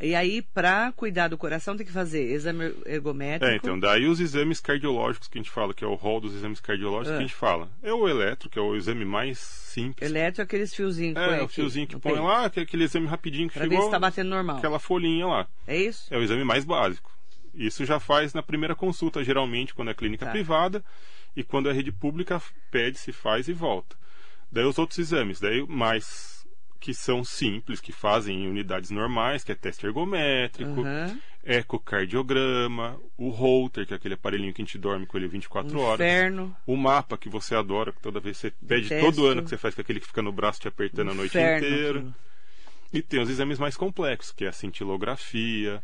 E 0.00 0.14
aí, 0.14 0.42
para 0.42 0.92
cuidar 0.92 1.26
do 1.26 1.36
coração, 1.36 1.76
tem 1.76 1.84
que 1.84 1.90
fazer 1.90 2.22
exame 2.30 2.72
ergométrico. 2.86 3.52
É, 3.52 3.56
então, 3.56 3.76
daí 3.76 4.06
os 4.06 4.20
exames 4.20 4.60
cardiológicos 4.60 5.26
que 5.26 5.36
a 5.36 5.42
gente 5.42 5.50
fala, 5.50 5.74
que 5.74 5.82
é 5.82 5.88
o 5.88 5.94
rol 5.94 6.20
dos 6.20 6.36
exames 6.36 6.60
cardiológicos 6.60 7.08
Ah. 7.08 7.16
que 7.16 7.24
a 7.24 7.26
gente 7.26 7.34
fala. 7.34 7.68
É 7.82 7.92
o 7.92 8.08
eletro, 8.08 8.48
que 8.48 8.60
é 8.60 8.62
o 8.62 8.76
exame 8.76 9.04
mais 9.04 9.38
simples. 9.40 10.08
Eletro 10.08 10.42
é 10.42 10.44
aqueles 10.44 10.72
fiozinhos 10.72 11.14
que 11.18 11.26
põe 11.26 11.38
É, 11.38 11.42
o 11.42 11.48
fiozinho 11.48 11.86
que 11.88 11.96
põe 11.98 12.12
peito, 12.12 12.24
lá, 12.24 12.48
que 12.48 12.60
é 12.60 12.62
aquele 12.62 12.84
exame 12.84 13.08
rapidinho 13.08 13.48
que 13.48 13.54
Pra 13.54 13.64
ver 13.64 13.70
chegou. 13.70 13.86
se 13.86 13.90
tá 13.90 13.98
batendo 13.98 14.30
normal. 14.30 14.58
Aquela 14.58 14.78
folhinha 14.78 15.26
lá. 15.26 15.48
É 15.66 15.76
isso? 15.76 16.06
É 16.14 16.16
o 16.16 16.22
exame 16.22 16.44
mais 16.44 16.64
básico. 16.64 17.10
Isso 17.58 17.84
já 17.84 17.98
faz 17.98 18.32
na 18.32 18.42
primeira 18.42 18.74
consulta, 18.76 19.22
geralmente, 19.24 19.74
quando 19.74 19.90
é 19.90 19.94
clínica 19.94 20.24
Tá. 20.26 20.30
privada, 20.32 20.84
e 21.36 21.42
quando 21.42 21.68
é 21.68 21.72
rede 21.72 21.90
pública, 21.92 22.40
pede, 22.70 22.98
se 22.98 23.12
faz 23.12 23.48
e 23.48 23.52
volta. 23.52 23.96
Daí 24.50 24.64
os 24.64 24.78
outros 24.78 24.98
exames, 24.98 25.40
daí 25.40 25.66
mais 25.66 26.46
que 26.80 26.94
são 26.94 27.24
simples, 27.24 27.80
que 27.80 27.90
fazem 27.92 28.44
em 28.44 28.48
unidades 28.48 28.90
normais, 28.90 29.42
que 29.42 29.50
é 29.50 29.54
teste 29.56 29.84
ergométrico, 29.84 30.82
Aham. 30.82 31.18
ecocardiograma, 31.44 33.00
o 33.16 33.30
Holter, 33.30 33.86
que 33.86 33.92
é 33.92 33.96
aquele 33.96 34.14
aparelhinho 34.14 34.52
que 34.54 34.62
a 34.62 34.64
gente 34.64 34.78
dorme 34.78 35.04
com 35.06 35.16
ele 35.16 35.26
24 35.28 35.78
horas. 35.80 36.00
Inferno. 36.06 36.56
O 36.66 36.76
mapa 36.76 37.18
que 37.18 37.28
você 37.28 37.54
adora, 37.54 37.92
que 37.92 38.00
toda 38.00 38.20
vez 38.20 38.36
você 38.36 38.50
pede 38.66 38.88
Detesto. 38.88 39.04
todo 39.16 39.26
ano 39.26 39.42
que 39.42 39.48
você 39.50 39.56
faz 39.56 39.74
com 39.74 39.80
aquele 39.80 40.00
que 40.00 40.06
fica 40.06 40.22
no 40.22 40.32
braço 40.32 40.60
te 40.60 40.68
apertando 40.68 41.10
a 41.10 41.14
noite 41.14 41.36
Inferno 41.36 41.66
inteira. 41.66 41.98
aquilo. 41.98 42.14
E 42.92 43.02
tem 43.02 43.20
os 43.20 43.28
exames 43.28 43.58
mais 43.58 43.76
complexos, 43.76 44.32
que 44.32 44.44
é 44.44 44.48
a 44.48 44.52
cintilografia, 44.52 45.82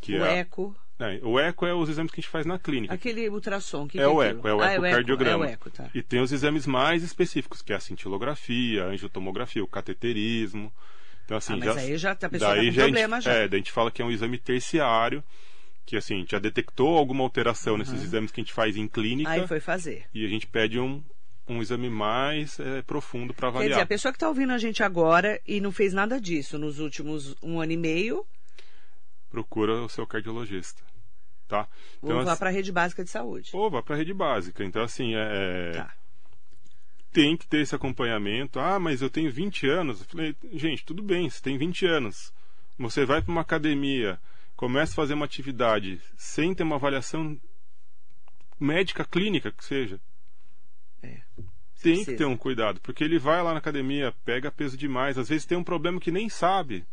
que 0.00 0.16
O 0.16 0.24
é, 0.24 0.38
eco. 0.38 0.74
É, 0.98 1.20
o 1.22 1.38
eco 1.38 1.66
é 1.66 1.74
os 1.74 1.88
exames 1.88 2.10
que 2.10 2.20
a 2.20 2.22
gente 2.22 2.30
faz 2.30 2.46
na 2.46 2.58
clínica. 2.58 2.94
Aquele 2.94 3.28
ultrassom. 3.28 3.86
Que 3.86 3.98
é 3.98 4.02
que 4.02 4.08
o 4.08 4.22
eco, 4.22 4.48
é 4.48 4.54
o 4.54 4.60
Ah, 4.62 4.72
ecocardiograma. 4.74 5.44
É 5.44 5.48
o 5.48 5.50
eco, 5.52 5.70
tá. 5.70 5.90
E 5.94 6.02
tem 6.02 6.20
os 6.20 6.32
exames 6.32 6.66
mais 6.66 7.02
específicos, 7.02 7.60
que 7.62 7.72
é 7.72 7.76
a 7.76 7.80
cintilografia, 7.80 8.84
a 8.84 8.86
angiotomografia, 8.88 9.62
o 9.62 9.66
cateterismo. 9.68 10.72
Então, 11.24 11.36
assim, 11.36 11.54
Ah, 11.54 11.56
mas 11.56 11.74
já, 11.74 11.80
aí 11.80 11.98
já 11.98 12.14
tá- 12.14 12.26
a 12.28 12.30
pessoa 12.30 12.50
tá 12.50 12.56
daí 12.56 12.66
gente- 12.66 12.76
problema 12.84 13.20
já. 13.20 13.32
É, 13.32 13.48
daí 13.48 13.58
a 13.58 13.60
gente 13.62 13.72
fala 13.72 13.90
que 13.90 14.00
é 14.00 14.04
um 14.04 14.10
exame 14.10 14.38
terciário, 14.38 15.22
que 15.84 15.96
assim, 15.96 16.14
a 16.14 16.18
gente 16.18 16.30
já 16.30 16.38
detectou 16.38 16.96
alguma 16.96 17.22
alteração 17.24 17.76
nesses 17.76 18.02
exames 18.02 18.30
que 18.32 18.40
a 18.40 18.44
gente 18.44 18.52
faz 18.52 18.76
em 18.76 18.86
clínica 18.88 19.30
Aí 19.30 19.46
foi 19.46 19.60
fazer. 19.60 20.04
e 20.14 20.24
a 20.24 20.28
gente 20.28 20.46
pede 20.46 20.78
um, 20.80 21.02
um 21.48 21.60
exame 21.60 21.90
mais 21.90 22.58
é, 22.58 22.80
profundo 22.82 23.34
para 23.34 23.48
Quer 23.50 23.58
dizer, 23.58 23.64
avaliar. 23.66 23.82
a 23.82 23.86
pessoa 23.86 24.12
que 24.12 24.16
está 24.16 24.28
ouvindo 24.28 24.52
a 24.52 24.58
gente 24.58 24.82
agora 24.82 25.40
e 25.46 25.60
não 25.60 25.70
fez 25.72 25.92
nada 25.92 26.20
disso 26.20 26.58
nos 26.58 26.78
últimos 26.80 27.36
um 27.42 27.60
ano 27.60 27.72
e 27.72 27.76
meio, 27.76 28.24
Procura 29.30 29.82
o 29.82 29.88
seu 29.88 30.06
cardiologista. 30.06 30.82
Tá? 31.48 31.68
ou 32.02 32.24
vá 32.24 32.32
assim, 32.32 32.38
para 32.40 32.48
a 32.50 32.52
rede 32.52 32.72
básica 32.72 33.04
de 33.04 33.10
saúde. 33.10 33.50
ou 33.52 33.70
vá 33.70 33.80
para 33.82 33.94
a 33.94 33.98
rede 33.98 34.12
básica. 34.12 34.64
Então, 34.64 34.82
assim, 34.82 35.14
é, 35.14 35.72
Tá. 35.72 35.94
tem 37.12 37.36
que 37.36 37.46
ter 37.46 37.60
esse 37.60 37.74
acompanhamento. 37.74 38.58
Ah, 38.58 38.78
mas 38.80 39.00
eu 39.00 39.08
tenho 39.08 39.30
20 39.30 39.68
anos. 39.68 40.00
Eu 40.00 40.06
falei, 40.06 40.34
gente, 40.52 40.84
tudo 40.84 41.02
bem, 41.02 41.30
você 41.30 41.40
tem 41.40 41.56
20 41.56 41.86
anos. 41.86 42.32
Você 42.78 43.04
vai 43.06 43.22
para 43.22 43.30
uma 43.32 43.40
academia, 43.42 44.18
começa 44.56 44.92
a 44.92 44.96
fazer 44.96 45.14
uma 45.14 45.24
atividade 45.24 46.00
sem 46.16 46.52
ter 46.54 46.62
uma 46.64 46.76
avaliação 46.76 47.38
médica, 48.58 49.04
clínica, 49.04 49.52
que 49.52 49.64
seja. 49.64 50.00
É. 51.02 51.20
Tem 51.82 51.92
Precisa. 51.94 52.10
que 52.10 52.16
ter 52.16 52.24
um 52.24 52.36
cuidado, 52.36 52.80
porque 52.80 53.04
ele 53.04 53.18
vai 53.18 53.42
lá 53.42 53.52
na 53.52 53.58
academia, 53.58 54.12
pega 54.24 54.50
peso 54.50 54.76
demais, 54.76 55.16
às 55.18 55.28
vezes 55.28 55.46
tem 55.46 55.56
um 55.56 55.62
problema 55.64 56.00
que 56.00 56.10
nem 56.10 56.28
sabe. 56.28 56.84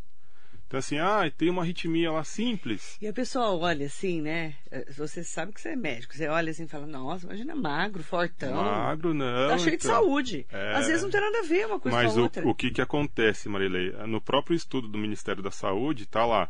Então, 0.73 0.79
assim, 0.79 0.97
ah, 0.97 1.31
tem 1.37 1.51
uma 1.51 1.61
arritmia 1.61 2.11
lá 2.11 2.23
simples. 2.23 2.97
E 2.99 3.07
a 3.07 3.13
pessoa 3.13 3.51
olha 3.51 3.85
assim, 3.85 4.19
né? 4.23 4.55
Você 4.97 5.23
sabe 5.23 5.53
que 5.53 5.61
você 5.61 5.69
é 5.69 5.75
médico. 5.75 6.15
Você 6.15 6.27
olha 6.27 6.49
assim 6.49 6.63
e 6.63 6.67
fala, 6.67 6.87
nossa, 6.87 7.27
imagina 7.27 7.53
magro, 7.53 8.01
fortão. 8.01 8.55
Magro, 8.55 9.13
não. 9.13 9.49
Tá 9.49 9.59
cheio 9.59 9.77
de 9.77 9.85
então. 9.85 9.91
saúde. 9.97 10.47
É. 10.51 10.73
Às 10.73 10.87
vezes 10.87 11.03
não 11.03 11.11
tem 11.11 11.21
nada 11.21 11.41
a 11.41 11.43
ver 11.43 11.67
uma 11.67 11.79
coisa 11.79 11.95
Mas 11.95 12.13
com 12.13 12.19
a 12.19 12.23
outra. 12.23 12.47
o 12.47 12.55
que, 12.55 12.71
que 12.71 12.81
acontece, 12.81 13.47
Marilei? 13.47 13.91
No 14.07 14.19
próprio 14.19 14.55
estudo 14.55 14.87
do 14.87 14.97
Ministério 14.97 15.43
da 15.43 15.51
Saúde, 15.51 16.05
está 16.05 16.25
lá. 16.25 16.49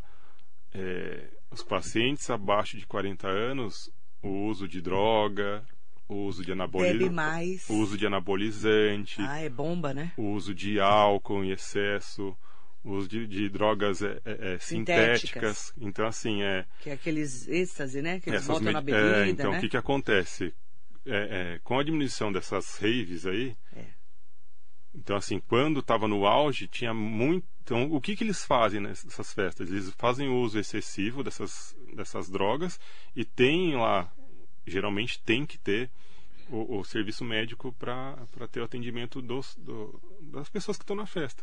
é, 0.72 1.28
os 1.50 1.62
pacientes 1.62 2.30
abaixo 2.30 2.78
de 2.78 2.86
40 2.86 3.28
anos, 3.28 3.90
o 4.22 4.46
uso 4.46 4.66
de 4.66 4.80
droga, 4.80 5.62
o 6.08 6.24
uso 6.24 6.40
de 6.40 6.46
Bebe 6.46 6.62
anabolizante, 6.62 7.10
mais. 7.10 7.68
o 7.68 7.74
uso 7.74 7.98
de 7.98 8.06
anabolizante, 8.06 9.20
Ah, 9.20 9.40
é 9.40 9.50
bomba, 9.50 9.92
né? 9.92 10.12
o 10.16 10.30
uso 10.30 10.54
de 10.54 10.80
álcool 10.80 11.44
em 11.44 11.50
excesso, 11.50 12.34
o 12.84 12.92
uso 12.92 13.08
de, 13.08 13.26
de 13.26 13.48
drogas 13.48 14.02
é, 14.02 14.20
é, 14.24 14.54
é, 14.54 14.58
Sintéticas. 14.58 15.20
sintéticas. 15.20 15.74
Então, 15.78 16.06
assim, 16.06 16.42
é. 16.42 16.66
Que 16.80 16.90
é 16.90 16.92
aqueles 16.92 17.48
êxtase, 17.48 18.02
né? 18.02 18.20
Que 18.20 18.30
eles 18.30 18.46
botam 18.46 18.72
na 18.72 18.80
bebida, 18.80 19.26
é, 19.26 19.28
então, 19.28 19.50
né? 19.52 19.58
o 19.58 19.60
que, 19.60 19.68
que 19.70 19.76
acontece? 19.76 20.54
É, 21.06 21.60
com 21.62 21.78
a 21.78 21.82
diminuição 21.82 22.32
dessas 22.32 22.76
raves 22.78 23.26
aí, 23.26 23.54
então, 24.94 25.16
assim, 25.16 25.40
quando 25.40 25.80
estava 25.80 26.06
no 26.06 26.24
auge, 26.24 26.68
tinha 26.68 26.94
muito. 26.94 27.44
Então, 27.62 27.90
o 27.90 28.00
que, 28.00 28.14
que 28.14 28.22
eles 28.22 28.44
fazem 28.44 28.80
nessas 28.80 29.32
festas? 29.32 29.68
Eles 29.70 29.90
fazem 29.98 30.28
uso 30.28 30.58
excessivo 30.58 31.24
dessas, 31.24 31.74
dessas 31.94 32.30
drogas 32.30 32.78
e 33.16 33.24
tem 33.24 33.74
lá, 33.74 34.12
geralmente 34.66 35.20
tem 35.22 35.44
que 35.44 35.58
ter 35.58 35.90
o, 36.48 36.78
o 36.78 36.84
serviço 36.84 37.24
médico 37.24 37.72
para 37.72 38.16
ter 38.52 38.60
o 38.60 38.64
atendimento 38.64 39.20
dos, 39.20 39.56
do- 39.56 40.00
das 40.20 40.48
pessoas 40.48 40.76
que 40.76 40.84
estão 40.84 40.94
na 40.94 41.06
festa. 41.06 41.42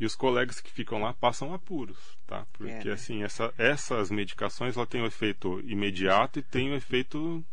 E 0.00 0.06
os 0.06 0.16
colegas 0.16 0.60
que 0.60 0.72
ficam 0.72 1.02
lá 1.02 1.12
passam 1.12 1.52
apuros, 1.52 1.98
tá? 2.26 2.46
Porque, 2.54 2.72
É, 2.72 2.84
né? 2.84 2.92
assim, 2.92 3.22
essa, 3.22 3.52
essas 3.58 4.10
medicações 4.10 4.74
ela 4.74 4.86
têm 4.86 5.02
um 5.02 5.06
efeito 5.06 5.60
imediato 5.66 6.38
e 6.38 6.42
tem 6.42 6.70
um 6.72 6.74
efeito 6.74 7.44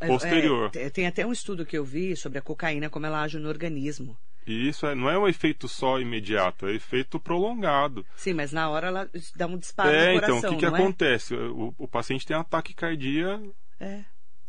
é, 0.00 0.06
posterior. 0.08 0.70
é, 0.74 0.90
tem 0.90 1.06
até 1.06 1.24
um 1.24 1.30
estudo 1.32 1.64
que 1.64 1.78
eu 1.78 1.84
vi 1.84 2.16
sobre 2.16 2.38
a 2.38 2.42
cocaína, 2.42 2.90
como 2.90 3.06
ela 3.06 3.22
age 3.22 3.38
no 3.38 3.48
organismo. 3.48 4.16
E 4.46 4.68
isso 4.68 4.84
é, 4.84 4.94
não 4.96 5.08
é 5.08 5.16
um 5.16 5.28
efeito 5.28 5.68
só 5.68 5.98
imediato, 6.00 6.66
é 6.66 6.74
efeito 6.74 7.18
prolongado. 7.20 8.04
Sim, 8.16 8.34
mas 8.34 8.52
na 8.52 8.68
hora 8.68 8.88
ela 8.88 9.10
dá 9.36 9.46
um 9.46 9.56
disparo 9.56 9.90
é, 9.90 10.08
no 10.08 10.20
coração, 10.20 10.38
então, 10.38 10.50
o 10.50 10.54
que, 10.54 10.58
que 10.58 10.66
é? 10.66 10.68
acontece? 10.68 11.34
O, 11.34 11.72
o 11.78 11.88
paciente 11.88 12.26
tem 12.26 12.36
um 12.36 12.40
ataque 12.40 12.74
cardíaco, 12.74 13.54
É. 13.80 14.04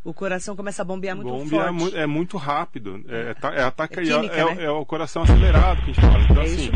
O 0.05 0.13
coração 0.13 0.55
começa 0.55 0.83
a 0.83 0.85
bombear 0.85 1.15
muito 1.15 1.27
bombeia 1.27 1.73
forte. 1.73 1.97
é 1.97 2.05
muito 2.05 2.37
rápido. 2.37 3.03
É, 3.07 3.35
é, 3.55 3.59
é 3.59 3.61
É 3.63 3.71
cardíaco, 3.71 4.21
química, 4.21 4.35
é, 4.35 4.55
né? 4.55 4.63
é 4.65 4.69
o 4.69 4.85
coração 4.85 5.23
acelerado 5.23 5.77
que 5.77 5.89
a 5.89 5.93
gente 5.93 6.01
fala. 6.01 6.23
Então, 6.23 6.43
É 6.43 6.45
assim, 6.45 6.71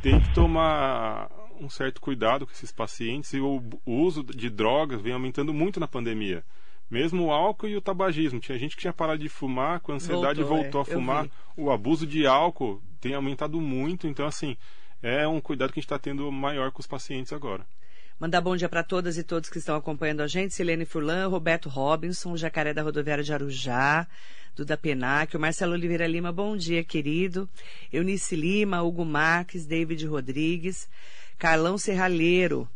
tem 0.00 0.18
que 0.18 0.32
tomar 0.32 1.28
um 1.60 1.68
certo 1.68 2.00
cuidado 2.00 2.46
com 2.46 2.52
esses 2.52 2.72
pacientes 2.72 3.34
e 3.34 3.40
o, 3.40 3.62
uso 3.84 4.24
de 4.24 4.48
drogas 4.48 5.02
vem 5.02 5.12
aumentando 5.12 5.52
muito 5.52 5.78
na 5.78 5.86
pandemia. 5.86 6.42
Mesmo 6.90 7.26
o 7.26 7.30
álcool 7.30 7.68
e 7.68 7.76
o 7.76 7.82
tabagismo. 7.82 8.40
Tinha 8.40 8.58
gente 8.58 8.76
que 8.76 8.80
tinha 8.80 8.94
parado 8.94 9.18
de 9.18 9.28
fumar, 9.28 9.80
com 9.80 9.92
a 9.92 9.96
ansiedade 9.96 10.42
Voltou, 10.42 10.62
voltou, 10.62 10.80
é, 10.80 10.84
a 10.84 10.88
eu 10.88 10.98
fumar. 10.98 11.26
O 11.56 11.70
abuso 11.70 12.06
de 12.06 12.26
álcool 12.26 12.82
tem 12.98 13.14
aumentado 13.14 13.60
muito. 13.60 14.06
Então, 14.06 14.26
assim, 14.26 14.56
é 15.02 15.28
um 15.28 15.38
cuidado 15.38 15.70
que 15.70 15.80
a 15.80 15.82
gente 15.82 15.86
está 15.86 15.98
tendo 15.98 16.32
maior 16.32 16.70
com 16.72 16.80
os 16.80 16.86
pacientes 16.86 17.30
agora. 17.30 17.66
Mandar 18.18 18.40
bom 18.40 18.56
dia 18.56 18.68
para 18.68 18.84
todas 18.84 19.18
e 19.18 19.24
todos 19.24 19.50
que 19.50 19.58
estão 19.58 19.74
acompanhando 19.74 20.20
a 20.20 20.28
gente. 20.28 20.54
Silene 20.54 20.84
Furlan, 20.84 21.26
Roberto 21.26 21.68
Robinson, 21.68 22.36
Jacaré 22.36 22.72
da 22.72 22.80
Rodoviária 22.80 23.24
de 23.24 23.32
Arujá, 23.32 24.06
Duda 24.54 24.76
Penac, 24.76 25.36
o 25.36 25.40
Marcelo 25.40 25.72
Oliveira 25.72 26.06
Lima, 26.06 26.30
bom 26.30 26.56
dia, 26.56 26.84
querido. 26.84 27.48
Eunice 27.92 28.36
Lima, 28.36 28.82
Hugo 28.82 29.04
Marques, 29.04 29.66
David 29.66 30.06
Rodrigues, 30.06 30.88
Carlão 31.36 31.76
Serralheiro, 31.76 32.68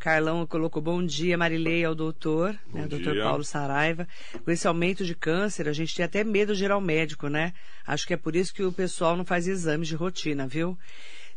Carlão 0.00 0.46
colocou 0.46 0.80
bom 0.80 1.04
dia, 1.04 1.36
Marilei, 1.36 1.84
ao 1.84 1.94
doutor, 1.94 2.58
né, 2.72 2.86
doutor 2.86 3.16
Paulo 3.18 3.44
Saraiva. 3.44 4.08
Com 4.42 4.50
esse 4.50 4.66
aumento 4.66 5.04
de 5.04 5.14
câncer, 5.14 5.68
a 5.68 5.74
gente 5.74 5.94
tem 5.94 6.04
até 6.04 6.24
medo 6.24 6.56
de 6.56 6.64
ir 6.64 6.70
ao 6.70 6.80
médico, 6.80 7.28
né? 7.28 7.52
Acho 7.86 8.06
que 8.06 8.14
é 8.14 8.16
por 8.16 8.34
isso 8.34 8.54
que 8.54 8.62
o 8.62 8.72
pessoal 8.72 9.14
não 9.14 9.26
faz 9.26 9.46
exames 9.46 9.86
de 9.86 9.94
rotina, 9.94 10.46
viu? 10.46 10.76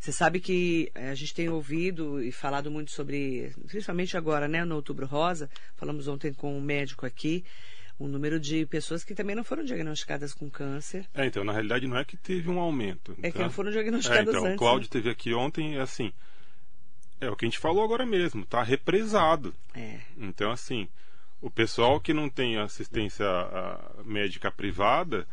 Você 0.04 0.12
sabe 0.12 0.42
que 0.42 0.92
eh, 0.96 1.12
a 1.12 1.16
gente 1.16 1.34
tem 1.34 1.48
ouvido 1.48 2.22
e 2.22 2.30
falado 2.30 2.70
muito 2.70 2.92
sobre, 2.92 3.54
principalmente 3.68 4.18
agora, 4.18 4.50
né, 4.50 4.66
no 4.66 4.76
Outubro 4.76 5.06
Rosa, 5.06 5.50
falamos 5.78 6.10
ontem 6.10 6.34
com 6.34 6.58
um 6.58 6.60
médico 6.60 7.06
aqui, 7.06 7.42
um 7.98 8.06
número 8.06 8.38
de 8.38 8.66
pessoas 8.66 9.02
que 9.02 9.16
também 9.16 9.34
não 9.34 9.46
foram 9.46 9.64
diagnosticadas 9.64 10.34
com 10.34 10.50
câncer. 10.50 11.06
É, 11.14 11.26
então, 11.26 11.46
na 11.46 11.54
realidade 11.54 11.88
não 11.88 11.96
é 11.96 12.04
que 12.04 12.18
teve 12.18 12.50
um 12.50 12.60
aumento. 12.60 13.16
É 13.24 13.32
tá? 13.32 13.38
que 13.38 13.44
não 13.44 13.50
foram 13.50 13.72
diagnosticadas 13.72 14.28
é, 14.28 14.30
então, 14.32 14.44
antes. 14.44 14.56
O 14.56 14.60
Cláudio 14.60 14.88
né? 14.88 14.90
teve 14.92 15.10
aqui 15.10 15.34
ontem, 15.34 15.78
é 15.78 15.80
assim, 15.80 16.12
é 17.22 17.30
o 17.30 17.36
que 17.38 17.46
a 17.46 17.48
gente 17.48 17.60
falou 17.60 17.82
agora 17.82 18.06
mesmo, 18.06 18.46
tá 18.46 18.62
represado. 18.62 19.56
É. 19.74 20.02
Então, 20.18 20.52
assim, 20.52 20.90
o 21.40 21.50
pessoal 21.50 21.98
que 22.02 22.14
não 22.14 22.28
tem 22.28 22.58
assistência 22.58 23.26
médica 24.04 24.52
privada 24.52 25.26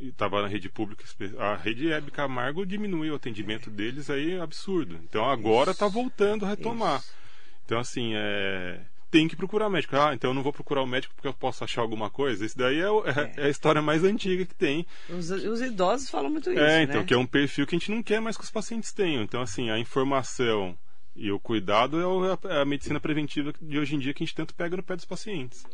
estava 0.00 0.42
na 0.42 0.48
rede 0.48 0.68
pública, 0.68 1.04
a 1.38 1.56
rede 1.56 1.90
Hebe 1.90 2.10
Camargo 2.10 2.64
diminuiu 2.64 3.12
o 3.12 3.16
atendimento 3.16 3.70
deles 3.70 4.08
aí 4.10 4.32
é 4.32 4.40
absurdo. 4.40 4.98
Então 5.08 5.28
agora 5.28 5.72
está 5.72 5.88
voltando 5.88 6.44
a 6.44 6.48
retomar. 6.50 7.00
Isso. 7.00 7.12
Então 7.64 7.78
assim, 7.78 8.12
é 8.14 8.80
tem 9.14 9.28
que 9.28 9.36
procurar 9.36 9.70
médico. 9.70 9.94
Ah, 9.94 10.12
então 10.12 10.30
eu 10.30 10.34
não 10.34 10.42
vou 10.42 10.52
procurar 10.52 10.82
o 10.82 10.86
médico 10.86 11.14
porque 11.14 11.28
eu 11.28 11.32
posso 11.32 11.62
achar 11.62 11.82
alguma 11.82 12.10
coisa. 12.10 12.44
Isso 12.44 12.58
daí 12.58 12.80
é, 12.80 12.82
é, 12.82 13.32
é. 13.36 13.46
a 13.46 13.48
história 13.48 13.80
mais 13.80 14.02
antiga 14.02 14.44
que 14.44 14.54
tem. 14.56 14.84
Os, 15.08 15.30
os, 15.30 15.60
idosos 15.60 16.10
falam 16.10 16.28
muito 16.28 16.50
isso. 16.50 16.60
É, 16.60 16.82
então, 16.82 17.00
né? 17.00 17.06
que 17.06 17.14
é 17.14 17.16
um 17.16 17.24
perfil 17.24 17.64
que 17.64 17.76
a 17.76 17.78
gente 17.78 17.92
não 17.92 18.02
quer 18.02 18.20
mais 18.20 18.36
que 18.36 18.42
os 18.42 18.50
pacientes 18.50 18.92
tenham. 18.92 19.22
Então, 19.22 19.40
assim, 19.40 19.70
a 19.70 19.78
informação 19.78 20.76
e 21.14 21.30
o 21.30 21.38
cuidado 21.38 22.26
é, 22.26 22.54
é 22.54 22.62
a 22.62 22.64
medicina 22.64 22.98
preventiva 22.98 23.54
de 23.62 23.78
hoje 23.78 23.94
em 23.94 24.00
dia 24.00 24.12
que 24.12 24.24
a 24.24 24.26
gente 24.26 24.34
tanto 24.34 24.52
pega 24.52 24.76
no 24.76 24.82
pé 24.82 24.96
dos 24.96 25.04
pacientes. 25.04 25.64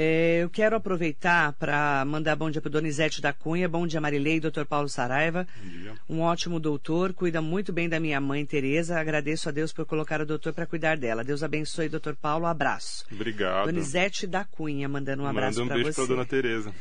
É, 0.00 0.44
eu 0.44 0.48
quero 0.48 0.76
aproveitar 0.76 1.52
para 1.54 2.04
mandar 2.04 2.36
bom 2.36 2.48
dia 2.48 2.60
para 2.60 2.70
Donizete 2.70 3.20
da 3.20 3.32
Cunha, 3.32 3.68
bom 3.68 3.84
dia 3.84 4.00
Marilei, 4.00 4.38
doutor 4.38 4.64
Paulo 4.64 4.88
Saraiva. 4.88 5.44
Bom 5.60 5.68
dia. 5.68 5.94
Um 6.08 6.20
ótimo 6.20 6.60
doutor, 6.60 7.12
cuida 7.12 7.42
muito 7.42 7.72
bem 7.72 7.88
da 7.88 7.98
minha 7.98 8.20
mãe 8.20 8.46
Tereza. 8.46 9.00
Agradeço 9.00 9.48
a 9.48 9.52
Deus 9.52 9.72
por 9.72 9.84
colocar 9.84 10.20
o 10.20 10.24
doutor 10.24 10.52
para 10.52 10.66
cuidar 10.66 10.96
dela. 10.96 11.24
Deus 11.24 11.42
abençoe, 11.42 11.88
doutor 11.88 12.14
Paulo. 12.14 12.46
Abraço. 12.46 13.06
Obrigado. 13.10 13.66
Donizete 13.66 14.24
da 14.24 14.44
Cunha, 14.44 14.88
mandando 14.88 15.24
um 15.24 15.26
abraço 15.26 15.58
Manda 15.58 15.74
um 15.74 15.82
beijo 15.82 15.92
para 15.92 16.06
dona 16.06 16.24
Tereza. 16.24 16.72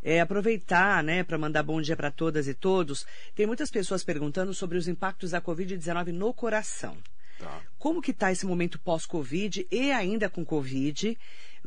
É, 0.00 0.20
aproveitar, 0.20 1.02
né, 1.02 1.24
para 1.24 1.36
mandar 1.36 1.64
bom 1.64 1.82
dia 1.82 1.96
para 1.96 2.12
todas 2.12 2.46
e 2.46 2.54
todos. 2.54 3.04
Tem 3.34 3.48
muitas 3.48 3.68
pessoas 3.68 4.04
perguntando 4.04 4.54
sobre 4.54 4.78
os 4.78 4.86
impactos 4.86 5.32
da 5.32 5.42
Covid-19 5.42 6.12
no 6.12 6.32
coração. 6.32 6.96
Tá. 7.36 7.62
Como 7.78 8.00
que 8.00 8.12
está 8.12 8.30
esse 8.30 8.46
momento 8.46 8.78
pós-Covid 8.78 9.66
e 9.72 9.90
ainda 9.90 10.28
com 10.28 10.44
Covid? 10.44 11.18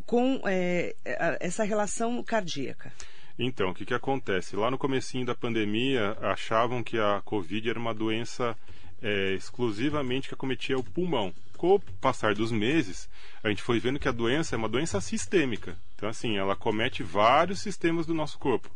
Com 0.05 0.41
é, 0.45 0.95
essa 1.39 1.63
relação 1.63 2.23
cardíaca? 2.23 2.91
Então, 3.37 3.69
o 3.69 3.73
que, 3.73 3.85
que 3.85 3.93
acontece? 3.93 4.55
Lá 4.55 4.69
no 4.69 4.77
comecinho 4.77 5.25
da 5.25 5.33
pandemia, 5.33 6.15
achavam 6.21 6.83
que 6.83 6.99
a 6.99 7.21
Covid 7.25 7.69
era 7.69 7.79
uma 7.79 7.93
doença 7.93 8.55
é, 9.01 9.33
exclusivamente 9.33 10.27
que 10.27 10.33
acometia 10.33 10.77
o 10.77 10.83
pulmão. 10.83 11.33
Com 11.57 11.75
o 11.75 11.79
passar 11.79 12.35
dos 12.35 12.51
meses, 12.51 13.09
a 13.43 13.49
gente 13.49 13.63
foi 13.63 13.79
vendo 13.79 13.99
que 13.99 14.07
a 14.07 14.11
doença 14.11 14.55
é 14.55 14.57
uma 14.57 14.69
doença 14.69 15.01
sistêmica. 15.01 15.75
Então, 15.95 16.09
assim, 16.09 16.37
ela 16.37 16.55
comete 16.55 17.01
vários 17.01 17.61
sistemas 17.61 18.05
do 18.05 18.13
nosso 18.13 18.37
corpo: 18.37 18.69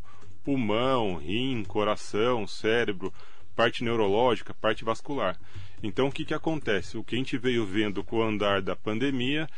pulmão, 0.44 1.16
rim, 1.16 1.62
coração, 1.64 2.46
cérebro, 2.46 3.12
parte 3.54 3.84
neurológica, 3.84 4.54
parte 4.54 4.84
vascular. 4.84 5.38
Então, 5.82 6.08
o 6.08 6.12
que, 6.12 6.24
que 6.24 6.34
acontece? 6.34 6.96
O 6.96 7.04
que 7.04 7.14
a 7.14 7.18
gente 7.18 7.38
veio 7.38 7.64
vendo 7.64 8.02
com 8.02 8.16
o 8.16 8.22
andar 8.22 8.60
da 8.60 8.74
pandemia 8.74 9.48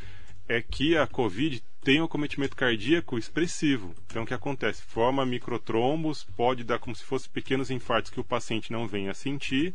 é 0.48 0.60
que 0.60 0.96
a 0.96 1.06
COVID 1.06 1.62
tem 1.82 2.00
um 2.00 2.04
acometimento 2.04 2.54
cardíaco 2.54 3.16
expressivo. 3.18 3.94
Então, 4.06 4.22
o 4.22 4.26
que 4.26 4.34
acontece? 4.34 4.82
Forma 4.82 5.24
microtrombos, 5.24 6.24
pode 6.36 6.62
dar 6.62 6.78
como 6.78 6.94
se 6.94 7.04
fossem 7.04 7.30
pequenos 7.32 7.70
infartos 7.70 8.10
que 8.10 8.20
o 8.20 8.24
paciente 8.24 8.72
não 8.72 8.86
venha 8.86 9.12
a 9.12 9.14
sentir, 9.14 9.74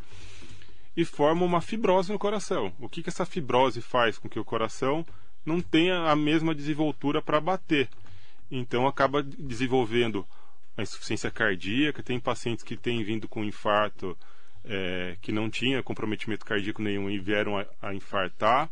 e 0.96 1.04
forma 1.04 1.44
uma 1.44 1.62
fibrose 1.62 2.12
no 2.12 2.20
coração. 2.20 2.72
O 2.80 2.88
que, 2.88 3.02
que 3.02 3.10
essa 3.10 3.26
fibrose 3.26 3.82
faz 3.82 4.18
com 4.18 4.30
que 4.30 4.40
o 4.40 4.46
coração 4.46 5.06
não 5.46 5.60
tenha 5.62 6.10
a 6.10 6.16
mesma 6.16 6.54
desenvoltura 6.54 7.22
para 7.22 7.42
bater? 7.42 7.90
Então, 8.50 8.88
acaba 8.88 9.24
desenvolvendo 9.24 10.26
a 10.78 10.84
insuficiência 10.84 11.32
cardíaca. 11.32 12.04
Tem 12.04 12.20
pacientes 12.20 12.64
que 12.64 12.78
têm 12.78 13.04
vindo 13.04 13.28
com 13.28 13.44
infarto 13.44 14.18
é, 14.64 15.18
que 15.22 15.32
não 15.32 15.50
tinha 15.50 15.84
comprometimento 15.84 16.46
cardíaco 16.46 16.82
nenhum 16.82 17.10
e 17.10 17.20
vieram 17.20 17.58
a, 17.58 17.66
a 17.82 17.94
infartar 17.94 18.70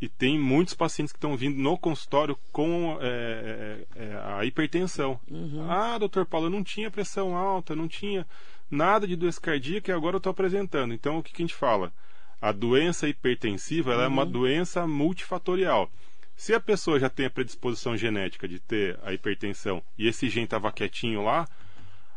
e 0.00 0.08
tem 0.08 0.38
muitos 0.38 0.74
pacientes 0.74 1.12
que 1.12 1.16
estão 1.16 1.36
vindo 1.36 1.56
no 1.56 1.78
consultório 1.78 2.38
com 2.52 2.98
é, 3.00 3.86
é, 3.96 4.04
é, 4.04 4.20
a 4.36 4.44
hipertensão. 4.44 5.18
Uhum. 5.30 5.70
Ah, 5.70 5.96
doutor 5.98 6.26
Paulo, 6.26 6.46
eu 6.46 6.50
não 6.50 6.62
tinha 6.62 6.90
pressão 6.90 7.34
alta, 7.34 7.74
não 7.74 7.88
tinha 7.88 8.26
nada 8.70 9.06
de 9.06 9.16
doença 9.16 9.40
cardíaca 9.40 9.90
e 9.90 9.94
agora 9.94 10.16
eu 10.16 10.18
estou 10.18 10.30
apresentando. 10.30 10.92
Então, 10.92 11.18
o 11.18 11.22
que, 11.22 11.32
que, 11.32 11.42
a 11.42 11.46
gente 11.46 11.54
fala? 11.54 11.92
A 12.40 12.52
doença 12.52 13.08
hipertensiva 13.08 13.94
uhum. 13.94 14.02
é 14.02 14.06
uma 14.06 14.24
uhum. 14.24 14.30
doença 14.30 14.86
multifatorial. 14.86 15.90
Se 16.36 16.52
a 16.52 16.60
pessoa 16.60 17.00
já 17.00 17.08
tem 17.08 17.24
a 17.24 17.30
predisposição 17.30 17.96
genética 17.96 18.46
de 18.46 18.60
ter 18.60 18.98
a 19.02 19.14
hipertensão 19.14 19.82
e 19.96 20.06
esse 20.06 20.28
gene 20.28 20.44
estava 20.44 20.70
quietinho 20.70 21.24
lá, 21.24 21.48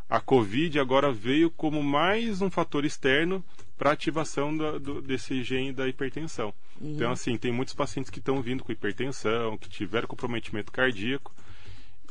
a 0.09 0.19
Covid 0.19 0.77
agora 0.77 1.13
veio 1.13 1.49
como 1.49 1.81
mais 1.81 2.41
um 2.41 2.49
fator 2.49 2.83
externo 2.83 3.45
para 3.79 3.93
ativação 3.93 4.55
do, 4.55 4.77
do, 4.77 5.01
desse 5.01 5.41
gene 5.41 5.71
da 5.71 5.87
hipertensão. 5.87 6.53
Uhum. 6.79 6.95
Então, 6.95 7.11
assim, 7.11 7.37
tem 7.37 7.49
muitos 7.49 7.73
pacientes 7.73 8.11
que 8.11 8.19
estão 8.19 8.41
vindo 8.41 8.61
com 8.61 8.73
hipertensão, 8.73 9.57
que 9.57 9.69
tiveram 9.69 10.05
comprometimento 10.05 10.69
cardíaco, 10.69 11.33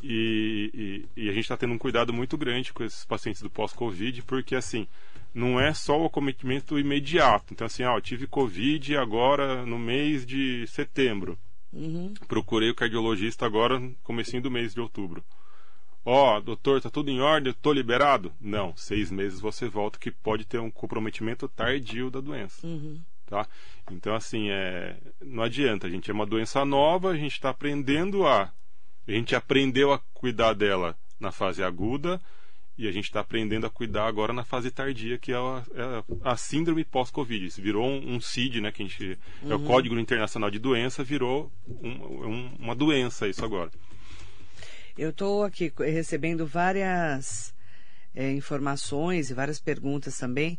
e, 0.02 1.06
e, 1.14 1.24
e 1.24 1.28
a 1.28 1.32
gente 1.32 1.42
está 1.42 1.58
tendo 1.58 1.74
um 1.74 1.78
cuidado 1.78 2.10
muito 2.10 2.38
grande 2.38 2.72
com 2.72 2.82
esses 2.82 3.04
pacientes 3.04 3.42
do 3.42 3.50
pós-Covid, 3.50 4.22
porque, 4.22 4.54
assim, 4.54 4.88
não 5.34 5.60
é 5.60 5.74
só 5.74 6.00
o 6.00 6.06
acometimento 6.06 6.78
imediato. 6.78 7.52
Então, 7.52 7.66
assim, 7.66 7.82
ah, 7.82 7.94
eu 7.94 8.00
tive 8.00 8.26
Covid 8.26 8.96
agora 8.96 9.66
no 9.66 9.78
mês 9.78 10.24
de 10.24 10.66
setembro. 10.68 11.38
Uhum. 11.70 12.14
Procurei 12.26 12.70
o 12.70 12.74
cardiologista 12.74 13.44
agora 13.44 13.78
no 13.78 13.94
comecinho 14.02 14.42
do 14.42 14.50
mês 14.50 14.72
de 14.72 14.80
outubro. 14.80 15.22
Ó, 16.10 16.38
oh, 16.38 16.40
doutor, 16.40 16.80
tá 16.80 16.88
tudo 16.88 17.10
em 17.10 17.20
ordem, 17.20 17.52
tô 17.52 17.70
liberado? 17.70 18.32
Não, 18.40 18.74
seis 18.74 19.10
meses 19.10 19.40
você 19.40 19.68
volta 19.68 19.98
que 19.98 20.10
pode 20.10 20.46
ter 20.46 20.58
um 20.58 20.70
comprometimento 20.70 21.46
tardio 21.46 22.10
da 22.10 22.18
doença. 22.18 22.66
Uhum. 22.66 22.98
Tá? 23.26 23.46
Então, 23.92 24.14
assim, 24.14 24.48
é, 24.48 24.96
não 25.20 25.42
adianta, 25.42 25.86
a 25.86 25.90
gente 25.90 26.10
é 26.10 26.14
uma 26.14 26.24
doença 26.24 26.64
nova, 26.64 27.10
a 27.10 27.14
gente 27.14 27.32
está 27.32 27.50
aprendendo 27.50 28.26
a. 28.26 28.50
A 29.06 29.10
gente 29.10 29.36
aprendeu 29.36 29.92
a 29.92 29.98
cuidar 30.14 30.54
dela 30.54 30.96
na 31.20 31.30
fase 31.30 31.62
aguda 31.62 32.18
e 32.78 32.88
a 32.88 32.90
gente 32.90 33.04
está 33.04 33.20
aprendendo 33.20 33.66
a 33.66 33.70
cuidar 33.70 34.06
agora 34.06 34.32
na 34.32 34.44
fase 34.44 34.70
tardia, 34.70 35.18
que 35.18 35.32
é 35.32 35.36
a, 35.36 35.62
é 35.74 36.04
a 36.24 36.38
síndrome 36.38 36.84
pós-Covid. 36.84 37.44
Isso 37.44 37.60
virou 37.60 37.86
um, 37.86 38.14
um, 38.14 38.20
CID, 38.20 38.62
né? 38.62 38.72
Que 38.72 38.82
a 38.82 38.86
gente, 38.86 39.18
uhum. 39.42 39.52
É 39.52 39.54
o 39.54 39.58
uhum. 39.58 39.66
Código 39.66 39.98
Internacional 39.98 40.50
de 40.50 40.58
Doença, 40.58 41.04
virou 41.04 41.52
um, 41.66 41.90
um, 41.90 42.56
uma 42.60 42.74
doença 42.74 43.28
isso 43.28 43.44
agora. 43.44 43.70
Eu 44.98 45.10
estou 45.10 45.44
aqui 45.44 45.72
recebendo 45.78 46.44
várias 46.44 47.54
é, 48.12 48.32
informações 48.32 49.30
e 49.30 49.34
várias 49.34 49.60
perguntas 49.60 50.18
também. 50.18 50.58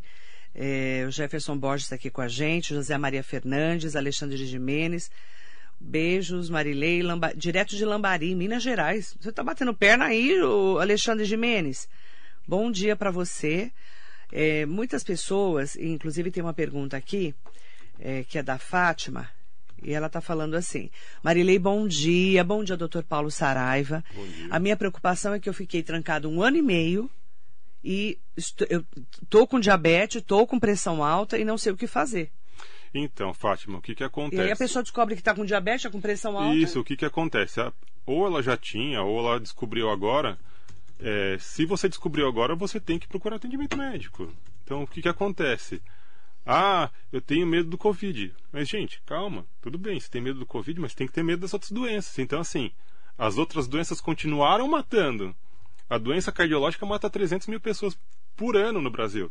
É, 0.54 1.04
o 1.06 1.10
Jefferson 1.10 1.58
Borges 1.58 1.84
está 1.84 1.96
aqui 1.96 2.08
com 2.08 2.22
a 2.22 2.26
gente, 2.26 2.72
José 2.72 2.96
Maria 2.96 3.22
Fernandes, 3.22 3.94
Alexandre 3.94 4.38
Jimenez. 4.46 5.10
Beijos, 5.78 6.48
Marilei, 6.48 7.02
Lamba... 7.02 7.34
direto 7.36 7.76
de 7.76 7.84
Lambari, 7.84 8.34
Minas 8.34 8.62
Gerais. 8.62 9.14
Você 9.20 9.28
está 9.28 9.44
batendo 9.44 9.74
perna 9.74 10.06
aí, 10.06 10.34
Alexandre 10.80 11.26
Jimenez. 11.26 11.86
Bom 12.48 12.70
dia 12.70 12.96
para 12.96 13.10
você. 13.10 13.70
É, 14.32 14.64
muitas 14.64 15.04
pessoas, 15.04 15.76
inclusive 15.76 16.30
tem 16.30 16.42
uma 16.42 16.54
pergunta 16.54 16.96
aqui, 16.96 17.34
é, 17.98 18.24
que 18.24 18.38
é 18.38 18.42
da 18.42 18.56
Fátima, 18.56 19.28
e 19.82 19.92
ela 19.92 20.06
está 20.06 20.20
falando 20.20 20.54
assim: 20.54 20.90
Marilei, 21.22 21.58
bom 21.58 21.86
dia. 21.86 22.44
Bom 22.44 22.62
dia, 22.62 22.76
doutor 22.76 23.02
Paulo 23.02 23.30
Saraiva. 23.30 24.04
Bom 24.14 24.26
dia. 24.26 24.48
A 24.50 24.58
minha 24.58 24.76
preocupação 24.76 25.34
é 25.34 25.40
que 25.40 25.48
eu 25.48 25.54
fiquei 25.54 25.82
trancado 25.82 26.28
um 26.28 26.42
ano 26.42 26.56
e 26.56 26.62
meio 26.62 27.10
e 27.82 28.18
estou, 28.36 28.66
eu 28.70 28.84
estou 29.22 29.46
com 29.46 29.58
diabetes, 29.58 30.20
estou 30.20 30.46
com 30.46 30.58
pressão 30.58 31.02
alta 31.02 31.38
e 31.38 31.44
não 31.44 31.56
sei 31.56 31.72
o 31.72 31.76
que 31.76 31.86
fazer. 31.86 32.30
Então, 32.92 33.32
Fátima, 33.32 33.78
o 33.78 33.82
que, 33.82 33.94
que 33.94 34.04
acontece? 34.04 34.42
E 34.42 34.44
aí 34.44 34.52
a 34.52 34.56
pessoa 34.56 34.82
descobre 34.82 35.14
que 35.14 35.20
está 35.20 35.34
com 35.34 35.44
diabetes, 35.44 35.80
está 35.80 35.90
com 35.90 36.00
pressão 36.00 36.36
alta. 36.36 36.56
Isso, 36.56 36.80
o 36.80 36.84
que, 36.84 36.96
que 36.96 37.04
acontece? 37.04 37.60
Ou 38.04 38.26
ela 38.26 38.42
já 38.42 38.56
tinha, 38.56 39.02
ou 39.02 39.18
ela 39.20 39.38
descobriu 39.38 39.90
agora. 39.90 40.36
É, 40.98 41.36
se 41.38 41.64
você 41.64 41.88
descobriu 41.88 42.26
agora, 42.28 42.54
você 42.54 42.80
tem 42.80 42.98
que 42.98 43.08
procurar 43.08 43.36
atendimento 43.36 43.76
médico. 43.76 44.30
Então, 44.64 44.82
o 44.82 44.86
que, 44.86 45.00
que 45.00 45.08
acontece? 45.08 45.80
Ah, 46.44 46.90
eu 47.12 47.20
tenho 47.20 47.46
medo 47.46 47.68
do 47.68 47.78
Covid. 47.78 48.34
Mas, 48.52 48.68
gente, 48.68 49.00
calma, 49.04 49.46
tudo 49.60 49.78
bem, 49.78 50.00
você 50.00 50.08
tem 50.08 50.20
medo 50.20 50.38
do 50.38 50.46
Covid, 50.46 50.80
mas 50.80 50.94
tem 50.94 51.06
que 51.06 51.12
ter 51.12 51.22
medo 51.22 51.40
das 51.40 51.52
outras 51.52 51.70
doenças. 51.70 52.18
Então, 52.18 52.40
assim, 52.40 52.72
as 53.16 53.38
outras 53.38 53.68
doenças 53.68 54.00
continuaram 54.00 54.66
matando. 54.68 55.34
A 55.88 55.98
doença 55.98 56.32
cardiológica 56.32 56.86
mata 56.86 57.10
300 57.10 57.48
mil 57.48 57.60
pessoas 57.60 57.98
por 58.34 58.56
ano 58.56 58.80
no 58.80 58.90
Brasil. 58.90 59.30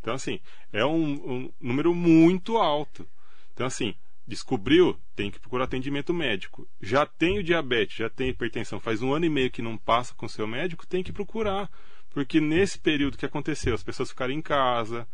Então, 0.00 0.14
assim, 0.14 0.38
é 0.72 0.84
um, 0.84 1.12
um 1.12 1.52
número 1.60 1.94
muito 1.94 2.58
alto. 2.58 3.08
Então, 3.54 3.66
assim, 3.66 3.94
descobriu, 4.26 4.98
tem 5.14 5.30
que 5.30 5.40
procurar 5.40 5.64
atendimento 5.64 6.12
médico. 6.12 6.68
Já 6.80 7.06
tem 7.06 7.38
o 7.38 7.42
diabetes, 7.42 7.96
já 7.96 8.10
tem 8.10 8.28
hipertensão, 8.28 8.78
faz 8.78 9.00
um 9.00 9.14
ano 9.14 9.24
e 9.24 9.30
meio 9.30 9.50
que 9.50 9.62
não 9.62 9.78
passa 9.78 10.14
com 10.14 10.26
o 10.26 10.28
seu 10.28 10.46
médico, 10.46 10.86
tem 10.86 11.02
que 11.02 11.12
procurar. 11.12 11.70
Porque 12.10 12.40
nesse 12.40 12.78
período 12.78 13.16
que 13.16 13.26
aconteceu, 13.26 13.74
as 13.74 13.82
pessoas 13.82 14.10
ficaram 14.10 14.32
em 14.32 14.42
casa, 14.42 15.08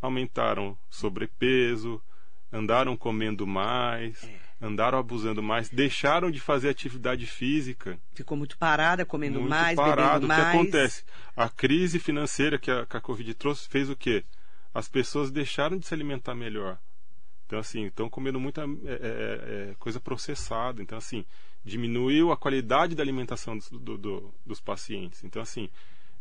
aumentaram 0.00 0.76
sobrepeso, 0.88 2.00
andaram 2.52 2.96
comendo 2.96 3.46
mais, 3.46 4.22
é. 4.24 4.40
andaram 4.60 4.98
abusando 4.98 5.42
mais, 5.42 5.68
deixaram 5.68 6.30
de 6.30 6.40
fazer 6.40 6.68
atividade 6.68 7.26
física. 7.26 7.98
Ficou 8.14 8.36
muito 8.36 8.56
parada, 8.58 9.04
comendo 9.04 9.40
muito 9.40 9.50
mais, 9.50 9.76
parado. 9.76 10.26
bebendo 10.26 10.28
mais. 10.28 10.40
O 10.40 10.50
que 10.50 10.56
acontece? 10.56 11.04
A 11.36 11.48
crise 11.48 11.98
financeira 11.98 12.58
que 12.58 12.70
a, 12.70 12.86
que 12.86 12.96
a 12.96 13.00
Covid 13.00 13.34
trouxe 13.34 13.68
fez 13.68 13.90
o 13.90 13.96
quê? 13.96 14.24
As 14.72 14.88
pessoas 14.88 15.30
deixaram 15.30 15.78
de 15.78 15.86
se 15.86 15.94
alimentar 15.94 16.34
melhor. 16.34 16.78
Então, 17.46 17.58
assim, 17.58 17.86
estão 17.86 18.10
comendo 18.10 18.38
muita 18.38 18.62
é, 18.62 18.92
é, 18.92 19.70
é, 19.70 19.74
coisa 19.78 19.98
processada. 19.98 20.82
Então, 20.82 20.98
assim, 20.98 21.24
diminuiu 21.64 22.30
a 22.30 22.36
qualidade 22.36 22.94
da 22.94 23.02
alimentação 23.02 23.56
dos, 23.56 23.70
do, 23.70 23.96
do, 23.96 24.34
dos 24.44 24.60
pacientes. 24.60 25.24
Então, 25.24 25.40
assim, 25.40 25.70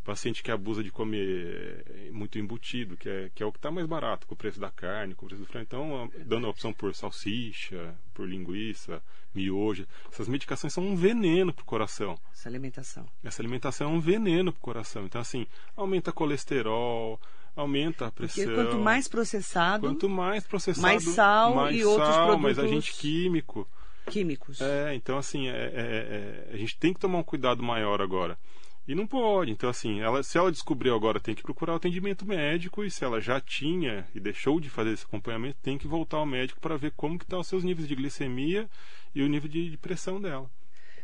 paciente 0.08 0.42
que 0.42 0.50
abusa 0.50 0.82
de 0.82 0.90
comer 0.90 2.10
muito 2.14 2.40
embutido, 2.40 2.96
que 2.96 3.10
é, 3.10 3.30
que 3.36 3.44
é 3.44 3.46
o 3.46 3.52
que 3.52 3.58
está 3.58 3.70
mais 3.70 3.86
barato, 3.86 4.26
com 4.26 4.34
o 4.34 4.38
preço 4.38 4.58
da 4.58 4.72
carne, 4.72 5.14
com 5.14 5.26
o 5.26 5.28
preço 5.28 5.44
do 5.44 5.48
frango. 5.48 5.66
Então, 5.68 6.12
dando 6.26 6.48
a 6.48 6.50
opção 6.50 6.72
por 6.72 6.96
salsicha, 6.96 7.94
por 8.14 8.26
linguiça, 8.26 9.04
miojo. 9.36 9.86
Essas 10.10 10.30
medicações 10.30 10.72
são 10.72 10.86
um 10.86 10.96
veneno 10.96 11.52
para 11.52 11.62
o 11.62 11.66
coração. 11.66 12.18
Essa 12.32 12.48
alimentação. 12.48 13.06
Essa 13.22 13.42
alimentação 13.42 13.90
é 13.90 13.94
um 13.94 14.00
veneno 14.00 14.54
para 14.54 14.60
o 14.60 14.62
coração. 14.62 15.06
Então, 15.06 15.20
assim, 15.20 15.46
aumenta 15.76 16.14
colesterol, 16.14 17.20
aumenta 17.54 18.08
a 18.08 18.12
pressão. 18.12 18.46
Porque 18.46 18.56
quanto 18.56 18.78
mais 18.78 19.10
processado, 19.10 19.88
quanto 19.88 20.08
mais 20.08 20.48
processado, 20.48 20.88
mais 20.88 21.04
sal 21.04 21.54
mais 21.54 21.76
e 21.76 21.82
sal, 21.82 21.92
outros 21.92 22.16
produtos 22.16 22.42
mais 22.42 22.60
agente 22.60 22.94
químico. 22.94 23.68
Químicos. 24.10 24.62
É, 24.62 24.96
então 24.96 25.18
assim, 25.18 25.50
é, 25.50 25.52
é, 25.52 26.48
é, 26.50 26.54
a 26.54 26.58
gente 26.58 26.78
tem 26.78 26.94
que 26.94 27.00
tomar 27.00 27.18
um 27.18 27.24
cuidado 27.24 27.62
maior 27.62 28.02
agora. 28.02 28.40
E 28.88 28.96
não 28.96 29.06
pode. 29.06 29.52
Então, 29.52 29.70
assim, 29.70 30.00
ela, 30.00 30.24
se 30.24 30.38
ela 30.38 30.52
descobriu 30.52 30.96
agora, 30.96 31.20
tem 31.20 31.36
que 31.36 31.44
procurar 31.44 31.74
o 31.74 31.76
atendimento 31.76 32.26
médico. 32.26 32.86
E 32.86 32.90
se 32.90 33.04
ela 33.04 33.20
já 33.20 33.42
tinha 33.42 34.08
e 34.16 34.20
deixou 34.20 34.60
de 34.60 34.70
fazer 34.70 34.92
esse 34.92 35.04
acompanhamento, 35.04 35.58
tem 35.62 35.78
que 35.78 35.88
voltar 35.88 36.18
ao 36.18 36.26
médico 36.26 36.62
para 36.62 36.78
ver 36.78 36.94
como 36.96 37.18
que 37.18 37.26
estão 37.26 37.40
tá 37.40 37.42
os 37.42 37.48
seus 37.48 37.64
níveis 37.64 37.88
de 37.88 37.96
glicemia 37.96 38.70
e 39.14 39.22
o 39.22 39.28
nível 39.28 39.50
de, 39.50 39.70
de 39.70 39.78
pressão 39.78 40.22
dela. 40.22 40.50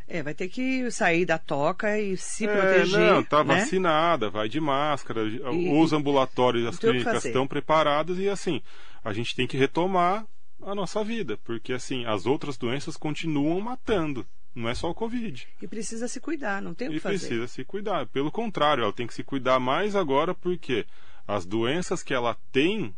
É, 0.07 0.21
vai 0.21 0.33
ter 0.33 0.47
que 0.47 0.89
sair 0.91 1.25
da 1.25 1.37
toca 1.37 1.99
e 1.99 2.15
se 2.15 2.45
é, 2.45 2.53
proteger. 2.53 2.99
Não, 2.99 3.23
tá 3.23 3.43
né? 3.43 3.55
vacinada, 3.55 4.29
vai 4.29 4.47
de 4.47 4.59
máscara. 4.59 5.23
E, 5.23 5.41
os 5.69 5.91
ambulatórios, 5.91 6.65
as 6.65 6.77
clínicas 6.77 7.25
estão 7.25 7.47
preparadas 7.47 8.17
e 8.17 8.29
assim, 8.29 8.61
a 9.03 9.11
gente 9.11 9.35
tem 9.35 9.47
que 9.47 9.57
retomar 9.57 10.25
a 10.61 10.73
nossa 10.73 11.03
vida, 11.03 11.37
porque 11.43 11.73
assim, 11.73 12.05
as 12.05 12.25
outras 12.25 12.57
doenças 12.57 12.95
continuam 12.95 13.59
matando. 13.59 14.25
Não 14.55 14.69
é 14.69 14.75
só 14.75 14.89
o 14.89 14.93
Covid. 14.93 15.47
E 15.61 15.67
precisa 15.67 16.07
se 16.07 16.19
cuidar, 16.19 16.61
não 16.61 16.73
tem 16.73 16.87
o 16.87 16.91
que 16.91 16.97
e 16.97 16.99
fazer. 16.99 17.15
E 17.15 17.19
precisa 17.19 17.47
se 17.47 17.65
cuidar. 17.65 18.05
Pelo 18.07 18.31
contrário, 18.31 18.83
ela 18.83 18.93
tem 18.93 19.07
que 19.07 19.13
se 19.13 19.23
cuidar 19.23 19.59
mais 19.59 19.95
agora 19.95 20.35
porque 20.35 20.85
as 21.27 21.45
doenças 21.45 22.03
que 22.03 22.13
ela 22.13 22.37
tem 22.51 22.95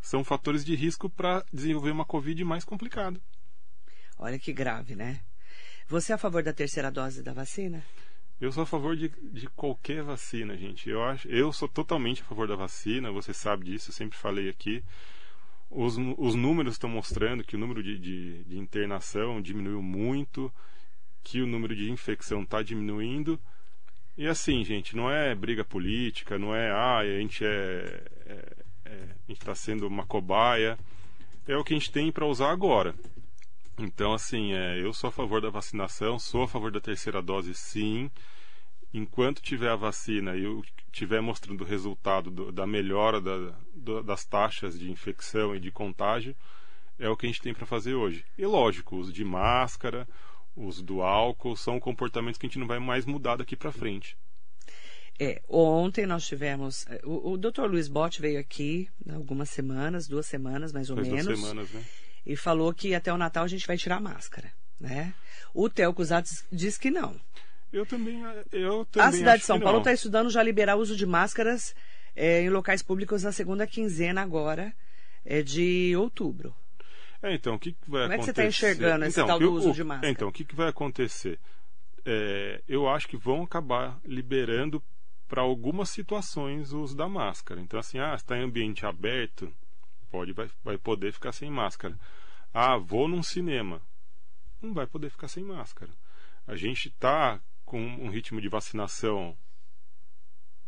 são 0.00 0.24
fatores 0.24 0.64
de 0.64 0.74
risco 0.74 1.08
para 1.08 1.44
desenvolver 1.52 1.90
uma 1.90 2.04
Covid 2.04 2.42
mais 2.44 2.64
complicada. 2.64 3.20
Olha 4.18 4.38
que 4.38 4.52
grave, 4.52 4.96
né? 4.96 5.20
Você 5.88 6.12
é 6.12 6.14
a 6.14 6.18
favor 6.18 6.42
da 6.42 6.52
terceira 6.52 6.90
dose 6.90 7.22
da 7.22 7.32
vacina? 7.32 7.84
Eu 8.40 8.50
sou 8.50 8.64
a 8.64 8.66
favor 8.66 8.96
de, 8.96 9.08
de 9.08 9.46
qualquer 9.48 10.02
vacina, 10.02 10.56
gente. 10.56 10.88
Eu, 10.88 11.02
acho, 11.04 11.28
eu 11.28 11.52
sou 11.52 11.68
totalmente 11.68 12.22
a 12.22 12.24
favor 12.24 12.48
da 12.48 12.56
vacina, 12.56 13.12
você 13.12 13.32
sabe 13.32 13.66
disso, 13.66 13.90
eu 13.90 13.94
sempre 13.94 14.18
falei 14.18 14.48
aqui. 14.48 14.82
Os, 15.74 15.96
os 16.18 16.34
números 16.34 16.74
estão 16.74 16.90
mostrando 16.90 17.42
que 17.42 17.56
o 17.56 17.58
número 17.58 17.82
de, 17.82 17.98
de, 17.98 18.44
de 18.44 18.58
internação 18.58 19.40
diminuiu 19.40 19.82
muito, 19.82 20.52
que 21.22 21.40
o 21.40 21.46
número 21.46 21.74
de 21.74 21.90
infecção 21.90 22.42
está 22.42 22.62
diminuindo. 22.62 23.40
E 24.16 24.26
assim, 24.26 24.62
gente, 24.64 24.94
não 24.94 25.10
é 25.10 25.34
briga 25.34 25.64
política, 25.64 26.38
não 26.38 26.54
é, 26.54 26.70
ah, 26.70 26.98
a 26.98 27.06
gente 27.06 27.42
é, 27.42 28.04
é, 28.26 28.56
é 28.84 29.08
está 29.28 29.54
sendo 29.54 29.86
uma 29.86 30.04
cobaia. 30.04 30.78
É 31.48 31.56
o 31.56 31.64
que 31.64 31.72
a 31.72 31.78
gente 31.78 31.90
tem 31.90 32.12
para 32.12 32.26
usar 32.26 32.50
agora. 32.50 32.94
Então, 33.78 34.12
assim, 34.12 34.52
é, 34.52 34.78
eu 34.78 34.92
sou 34.92 35.08
a 35.08 35.12
favor 35.12 35.40
da 35.40 35.48
vacinação, 35.48 36.18
sou 36.18 36.42
a 36.42 36.48
favor 36.48 36.70
da 36.70 36.80
terceira 36.80 37.22
dose, 37.22 37.54
sim. 37.54 38.10
Enquanto 38.92 39.40
tiver 39.40 39.70
a 39.70 39.76
vacina 39.76 40.36
e 40.36 40.44
eu 40.44 40.62
estiver 40.92 41.20
mostrando 41.20 41.62
o 41.62 41.66
resultado 41.66 42.30
do, 42.30 42.52
da 42.52 42.66
melhora 42.66 43.20
da, 43.20 43.54
do, 43.74 44.02
das 44.02 44.24
taxas 44.24 44.78
de 44.78 44.90
infecção 44.90 45.54
e 45.54 45.60
de 45.60 45.70
contágio, 45.70 46.36
é 46.98 47.08
o 47.08 47.16
que 47.16 47.26
a 47.26 47.28
gente 47.28 47.40
tem 47.40 47.54
para 47.54 47.66
fazer 47.66 47.94
hoje. 47.94 48.24
E 48.36 48.44
lógico, 48.44 48.96
os 48.96 49.12
de 49.12 49.24
máscara, 49.24 50.06
os 50.54 50.82
do 50.82 51.02
álcool, 51.02 51.56
são 51.56 51.80
comportamentos 51.80 52.38
que 52.38 52.46
a 52.46 52.48
gente 52.48 52.58
não 52.58 52.66
vai 52.66 52.78
mais 52.78 53.06
mudar 53.06 53.36
daqui 53.36 53.56
para 53.56 53.72
frente. 53.72 54.16
É, 55.18 55.40
ontem 55.48 56.06
nós 56.06 56.26
tivemos. 56.26 56.86
É, 56.88 57.00
o, 57.04 57.32
o 57.32 57.36
Dr. 57.38 57.64
Luiz 57.64 57.88
Botti 57.88 58.20
veio 58.20 58.38
aqui 58.38 58.88
algumas 59.10 59.50
semanas, 59.50 60.06
duas 60.06 60.26
semanas 60.26 60.72
mais 60.72 60.90
ou 60.90 60.96
Faz 60.96 61.08
menos. 61.08 61.26
Duas 61.26 61.38
semanas, 61.38 61.70
né? 61.70 61.84
e 62.24 62.36
falou 62.36 62.72
que 62.72 62.94
até 62.94 63.12
o 63.12 63.18
Natal 63.18 63.44
a 63.44 63.48
gente 63.48 63.66
vai 63.66 63.76
tirar 63.76 63.96
a 63.96 64.00
máscara, 64.00 64.52
né? 64.78 65.14
O 65.52 65.68
Theo 65.68 65.92
Cusatz 65.92 66.46
diz 66.50 66.78
que 66.78 66.90
não. 66.90 67.20
Eu 67.72 67.86
também, 67.86 68.22
eu 68.52 68.84
também 68.84 69.08
A 69.08 69.12
cidade 69.12 69.40
de 69.40 69.46
São 69.46 69.58
Paulo 69.58 69.78
está 69.78 69.92
estudando 69.92 70.28
já 70.28 70.42
liberar 70.42 70.76
o 70.76 70.80
uso 70.80 70.94
de 70.94 71.06
máscaras 71.06 71.74
é, 72.14 72.42
em 72.42 72.50
locais 72.50 72.82
públicos 72.82 73.22
na 73.22 73.32
segunda 73.32 73.66
quinzena 73.66 74.20
agora 74.20 74.74
é, 75.24 75.42
de 75.42 75.94
outubro. 75.96 76.54
É, 77.22 77.34
então, 77.34 77.54
o 77.54 77.58
que, 77.58 77.72
que 77.72 77.90
vai 77.90 78.02
Como 78.02 78.14
acontecer? 78.14 78.18
é 78.18 78.18
que 78.18 78.24
você 78.24 78.30
está 78.30 78.44
enxergando 78.44 79.04
esse 79.04 79.20
então, 79.20 79.26
tal 79.26 79.38
do 79.38 79.52
uso 79.52 79.70
o, 79.70 79.72
de 79.72 79.84
máscara? 79.84 80.12
Então, 80.12 80.28
o 80.28 80.32
que, 80.32 80.44
que 80.44 80.54
vai 80.54 80.68
acontecer? 80.68 81.38
É, 82.04 82.60
eu 82.68 82.88
acho 82.88 83.08
que 83.08 83.16
vão 83.16 83.42
acabar 83.42 83.98
liberando 84.04 84.82
para 85.28 85.40
algumas 85.40 85.88
situações 85.88 86.72
o 86.72 86.82
uso 86.82 86.96
da 86.96 87.08
máscara. 87.08 87.60
Então, 87.60 87.78
assim, 87.78 87.98
ah, 87.98 88.14
está 88.14 88.36
em 88.36 88.42
ambiente 88.42 88.84
aberto, 88.84 89.54
pode 90.10 90.32
vai, 90.32 90.50
vai 90.62 90.76
poder 90.76 91.12
ficar 91.12 91.32
sem 91.32 91.50
máscara. 91.50 91.96
Ah, 92.52 92.76
vou 92.76 93.08
num 93.08 93.22
cinema. 93.22 93.80
Não 94.60 94.74
vai 94.74 94.86
poder 94.86 95.10
ficar 95.10 95.28
sem 95.28 95.42
máscara. 95.42 95.90
A 96.46 96.56
gente 96.56 96.88
está 96.88 97.40
com 97.72 97.80
um 97.80 98.10
ritmo 98.10 98.38
de 98.38 98.50
vacinação 98.50 99.34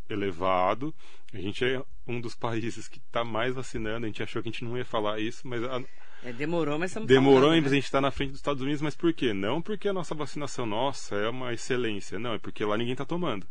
elevado. 0.08 0.94
A 1.34 1.36
gente 1.36 1.62
é 1.62 1.82
um 2.06 2.18
dos 2.18 2.34
países 2.34 2.88
que 2.88 2.96
está 2.96 3.22
mais 3.22 3.54
vacinando. 3.54 4.06
A 4.06 4.08
gente 4.08 4.22
achou 4.22 4.42
que 4.42 4.48
a 4.48 4.52
gente 4.52 4.64
não 4.64 4.78
ia 4.78 4.86
falar 4.86 5.20
isso, 5.20 5.46
mas 5.46 5.62
a... 5.62 5.82
é, 6.22 6.32
demorou, 6.32 6.78
mas 6.78 6.92
estamos 6.92 7.06
demorou. 7.06 7.50
Falando, 7.50 7.60
né? 7.60 7.68
A 7.68 7.74
gente 7.74 7.84
está 7.84 8.00
na 8.00 8.10
frente 8.10 8.30
dos 8.30 8.38
Estados 8.38 8.62
Unidos, 8.62 8.80
mas 8.80 8.96
por 8.96 9.12
quê? 9.12 9.34
Não 9.34 9.60
porque 9.60 9.86
a 9.86 9.92
nossa 9.92 10.14
vacinação 10.14 10.64
nossa 10.64 11.14
é 11.14 11.28
uma 11.28 11.52
excelência, 11.52 12.18
não 12.18 12.32
é 12.32 12.38
porque 12.38 12.64
lá 12.64 12.78
ninguém 12.78 12.94
está 12.94 13.04
tomando. 13.04 13.46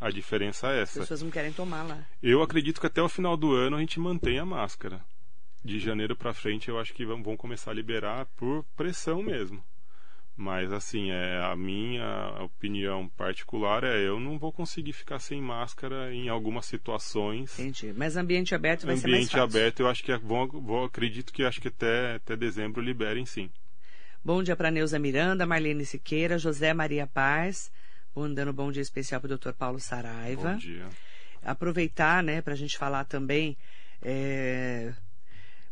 A 0.00 0.10
diferença 0.10 0.72
é 0.72 0.82
essa. 0.82 0.98
As 0.98 1.04
pessoas 1.04 1.22
não 1.22 1.30
querem 1.30 1.52
tomar 1.52 1.84
lá. 1.84 2.04
Eu 2.20 2.42
acredito 2.42 2.80
que 2.80 2.88
até 2.88 3.00
o 3.00 3.08
final 3.08 3.36
do 3.36 3.52
ano 3.52 3.76
a 3.76 3.80
gente 3.80 4.00
mantenha 4.00 4.42
a 4.42 4.46
máscara 4.46 5.00
de 5.64 5.78
janeiro 5.78 6.16
para 6.16 6.34
frente 6.34 6.68
eu 6.68 6.78
acho 6.78 6.92
que 6.92 7.06
vão 7.06 7.36
começar 7.36 7.70
a 7.70 7.74
liberar 7.74 8.26
por 8.36 8.64
pressão 8.76 9.22
mesmo. 9.22 9.62
Mas 10.36 10.70
assim, 10.70 11.10
é 11.10 11.40
a 11.42 11.56
minha 11.56 12.42
opinião 12.42 13.08
particular 13.08 13.82
é 13.84 14.06
eu 14.06 14.20
não 14.20 14.38
vou 14.38 14.52
conseguir 14.52 14.92
ficar 14.92 15.18
sem 15.18 15.40
máscara 15.40 16.12
em 16.12 16.28
algumas 16.28 16.66
situações. 16.66 17.58
Entendi. 17.58 17.94
Mas 17.96 18.18
ambiente 18.18 18.54
aberto 18.54 18.84
vai 18.84 18.96
ambiente 18.96 19.02
ser 19.02 19.10
mais 19.10 19.24
fácil. 19.24 19.42
Ambiente 19.42 19.56
aberto 19.56 19.80
eu 19.80 19.88
acho 19.88 20.04
que 20.04 20.12
é, 20.12 20.18
vou, 20.18 20.46
vou 20.46 20.84
acredito 20.84 21.32
que 21.32 21.42
acho 21.42 21.58
que 21.58 21.68
até 21.68 22.16
até 22.16 22.36
dezembro 22.36 22.82
liberem 22.82 23.24
sim. 23.24 23.50
Bom 24.22 24.42
dia 24.42 24.54
para 24.54 24.70
Neuza 24.70 24.98
Miranda, 24.98 25.46
Marlene 25.46 25.86
Siqueira, 25.86 26.38
José 26.38 26.74
Maria 26.74 27.06
Paz. 27.06 27.72
Mandando 28.14 28.52
bom 28.52 28.70
dia 28.70 28.82
especial 28.82 29.20
para 29.20 29.32
o 29.32 29.38
Dr. 29.38 29.52
Paulo 29.52 29.80
Saraiva. 29.80 30.52
Bom 30.52 30.58
dia. 30.58 30.86
Aproveitar, 31.42 32.22
né, 32.22 32.42
para 32.42 32.52
a 32.52 32.56
gente 32.56 32.76
falar 32.76 33.04
também 33.04 33.56
é, 34.02 34.92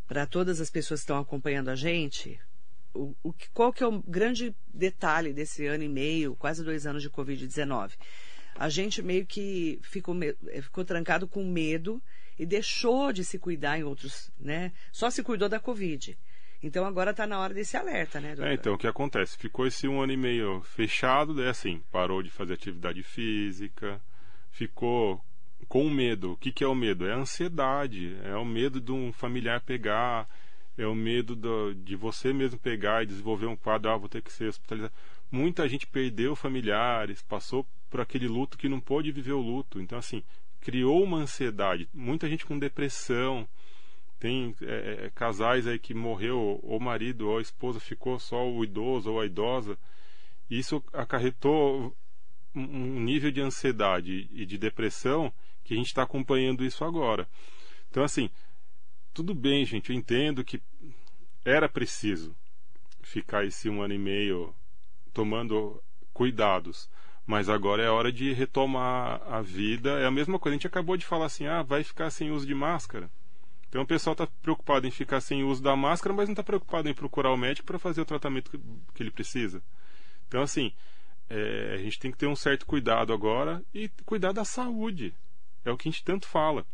para 0.06 0.26
todas 0.26 0.60
as 0.60 0.70
pessoas 0.70 1.00
que 1.00 1.04
estão 1.04 1.18
acompanhando 1.18 1.68
a 1.68 1.74
gente, 1.74 2.38
o, 2.94 3.14
o, 3.22 3.34
qual 3.52 3.72
que 3.72 3.82
é 3.82 3.86
o 3.86 4.02
grande 4.02 4.54
detalhe 4.72 5.32
desse 5.32 5.66
ano 5.66 5.82
e 5.82 5.88
meio, 5.88 6.36
quase 6.36 6.64
dois 6.64 6.86
anos 6.86 7.02
de 7.02 7.10
Covid-19? 7.10 7.92
A 8.54 8.68
gente 8.68 9.02
meio 9.02 9.26
que 9.26 9.80
ficou, 9.82 10.16
eh, 10.22 10.62
ficou 10.62 10.84
trancado 10.84 11.26
com 11.26 11.44
medo 11.44 12.00
e 12.38 12.46
deixou 12.46 13.12
de 13.12 13.24
se 13.24 13.38
cuidar 13.38 13.78
em 13.78 13.84
outros, 13.84 14.30
né? 14.38 14.72
Só 14.92 15.10
se 15.10 15.22
cuidou 15.22 15.48
da 15.48 15.58
Covid. 15.58 16.16
Então 16.62 16.86
agora 16.86 17.10
está 17.10 17.26
na 17.26 17.38
hora 17.38 17.52
desse 17.52 17.76
alerta, 17.76 18.20
né, 18.20 18.34
doutor? 18.34 18.50
É, 18.50 18.54
então, 18.54 18.74
o 18.74 18.78
que 18.78 18.86
acontece? 18.86 19.36
Ficou 19.36 19.66
esse 19.66 19.86
um 19.86 20.00
ano 20.00 20.12
e 20.12 20.16
meio 20.16 20.62
fechado, 20.62 21.42
é 21.42 21.50
assim, 21.50 21.82
parou 21.90 22.22
de 22.22 22.30
fazer 22.30 22.54
atividade 22.54 23.02
física, 23.02 24.00
ficou 24.50 25.22
com 25.68 25.90
medo. 25.90 26.32
O 26.32 26.36
que, 26.36 26.52
que 26.52 26.64
é 26.64 26.66
o 26.66 26.74
medo? 26.74 27.06
É 27.06 27.12
a 27.12 27.18
ansiedade, 27.18 28.16
é 28.24 28.34
o 28.36 28.44
medo 28.44 28.80
de 28.80 28.92
um 28.92 29.12
familiar 29.12 29.60
pegar, 29.60 30.26
é 30.76 30.86
o 30.86 30.94
medo 30.94 31.36
do, 31.36 31.74
de 31.74 31.94
você 31.94 32.32
mesmo 32.32 32.58
pegar 32.58 33.02
e 33.02 33.06
desenvolver 33.06 33.46
um 33.46 33.56
quadro, 33.56 33.90
ah, 33.90 33.96
vou 33.96 34.08
ter 34.08 34.22
que 34.22 34.32
ser 34.32 34.48
hospitalizado. 34.48 34.92
Muita 35.30 35.68
gente 35.68 35.86
perdeu 35.86 36.34
familiares, 36.34 37.22
passou 37.22 37.66
por 37.88 38.00
aquele 38.00 38.26
luto 38.26 38.58
que 38.58 38.68
não 38.68 38.80
pôde 38.80 39.12
viver 39.12 39.32
o 39.32 39.40
luto. 39.40 39.80
Então, 39.80 39.98
assim, 39.98 40.22
criou 40.60 41.02
uma 41.02 41.18
ansiedade. 41.18 41.88
Muita 41.92 42.28
gente 42.28 42.44
com 42.44 42.58
depressão. 42.58 43.46
Tem 44.18 44.54
é, 44.62 45.06
é, 45.06 45.10
casais 45.14 45.66
aí 45.66 45.78
que 45.78 45.92
morreu, 45.92 46.38
ou 46.62 46.78
o 46.78 46.80
marido 46.80 47.28
ou 47.28 47.38
a 47.38 47.42
esposa 47.42 47.78
ficou 47.78 48.18
só 48.18 48.48
o 48.48 48.64
idoso 48.64 49.12
ou 49.12 49.20
a 49.20 49.26
idosa. 49.26 49.78
Isso 50.48 50.82
acarretou 50.92 51.94
um 52.54 53.00
nível 53.00 53.30
de 53.30 53.40
ansiedade 53.40 54.28
e 54.32 54.46
de 54.46 54.56
depressão 54.56 55.32
que 55.64 55.74
a 55.74 55.76
gente 55.76 55.86
está 55.86 56.02
acompanhando 56.02 56.64
isso 56.64 56.84
agora. 56.84 57.28
Então, 57.90 58.02
assim, 58.02 58.30
tudo 59.14 59.32
bem, 59.32 59.64
gente, 59.64 59.90
eu 59.90 59.96
entendo 59.96 60.44
que 60.44 60.60
era 61.44 61.68
preciso 61.68 62.36
ficar 63.00 63.44
esse 63.44 63.70
um 63.70 63.80
ano 63.80 63.94
e 63.94 63.98
meio 63.98 64.52
tomando 65.12 65.80
cuidados. 66.12 66.90
Mas 67.24 67.48
agora 67.48 67.82
é 67.82 67.88
hora 67.88 68.12
de 68.12 68.32
retomar 68.32 69.22
a 69.26 69.40
vida. 69.40 69.98
É 70.00 70.04
a 70.04 70.10
mesma 70.10 70.38
coisa. 70.38 70.54
A 70.54 70.58
gente 70.58 70.66
acabou 70.66 70.96
de 70.96 71.06
falar 71.06 71.26
assim: 71.26 71.46
ah, 71.46 71.62
vai 71.62 71.82
ficar 71.82 72.10
sem 72.10 72.30
uso 72.30 72.46
de 72.46 72.54
máscara. 72.54 73.08
Então 73.68 73.82
o 73.82 73.86
pessoal 73.86 74.12
está 74.12 74.26
preocupado 74.42 74.86
em 74.86 74.90
ficar 74.90 75.20
sem 75.20 75.42
uso 75.42 75.62
da 75.62 75.74
máscara, 75.74 76.14
mas 76.14 76.28
não 76.28 76.34
está 76.34 76.42
preocupado 76.42 76.88
em 76.88 76.94
procurar 76.94 77.32
o 77.32 77.36
médico 77.36 77.66
para 77.66 77.78
fazer 77.78 78.00
o 78.00 78.04
tratamento 78.04 78.50
que, 78.94 79.02
ele 79.02 79.10
precisa. 79.10 79.62
Então, 80.28 80.42
assim, 80.42 80.72
é, 81.28 81.72
a 81.74 81.78
gente 81.78 81.98
tem 81.98 82.12
que 82.12 82.18
ter 82.18 82.26
um 82.26 82.36
certo 82.36 82.66
cuidado 82.66 83.12
agora 83.12 83.64
e 83.72 83.88
cuidar 84.04 84.32
da 84.32 84.44
saúde. 84.44 85.14
É 85.64 85.72
o 85.72 85.76
que 85.76 85.88
a 85.88 85.90
gente 85.90 86.04
tanto 86.04 86.26
fala. 86.26 86.64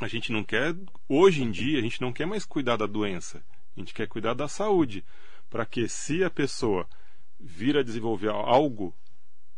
A 0.00 0.08
gente 0.08 0.32
não 0.32 0.42
quer, 0.42 0.74
hoje 1.08 1.42
em 1.42 1.50
dia, 1.50 1.78
a 1.78 1.82
gente 1.82 2.00
não 2.00 2.12
quer 2.12 2.26
mais 2.26 2.44
cuidar 2.44 2.76
da 2.76 2.86
doença. 2.86 3.42
A 3.76 3.80
gente 3.80 3.94
quer 3.94 4.06
cuidar 4.06 4.34
da 4.34 4.48
saúde. 4.48 5.04
Para 5.48 5.66
que, 5.66 5.88
se 5.88 6.24
a 6.24 6.30
pessoa 6.30 6.88
vir 7.38 7.76
a 7.76 7.82
desenvolver 7.82 8.30
algo, 8.30 8.94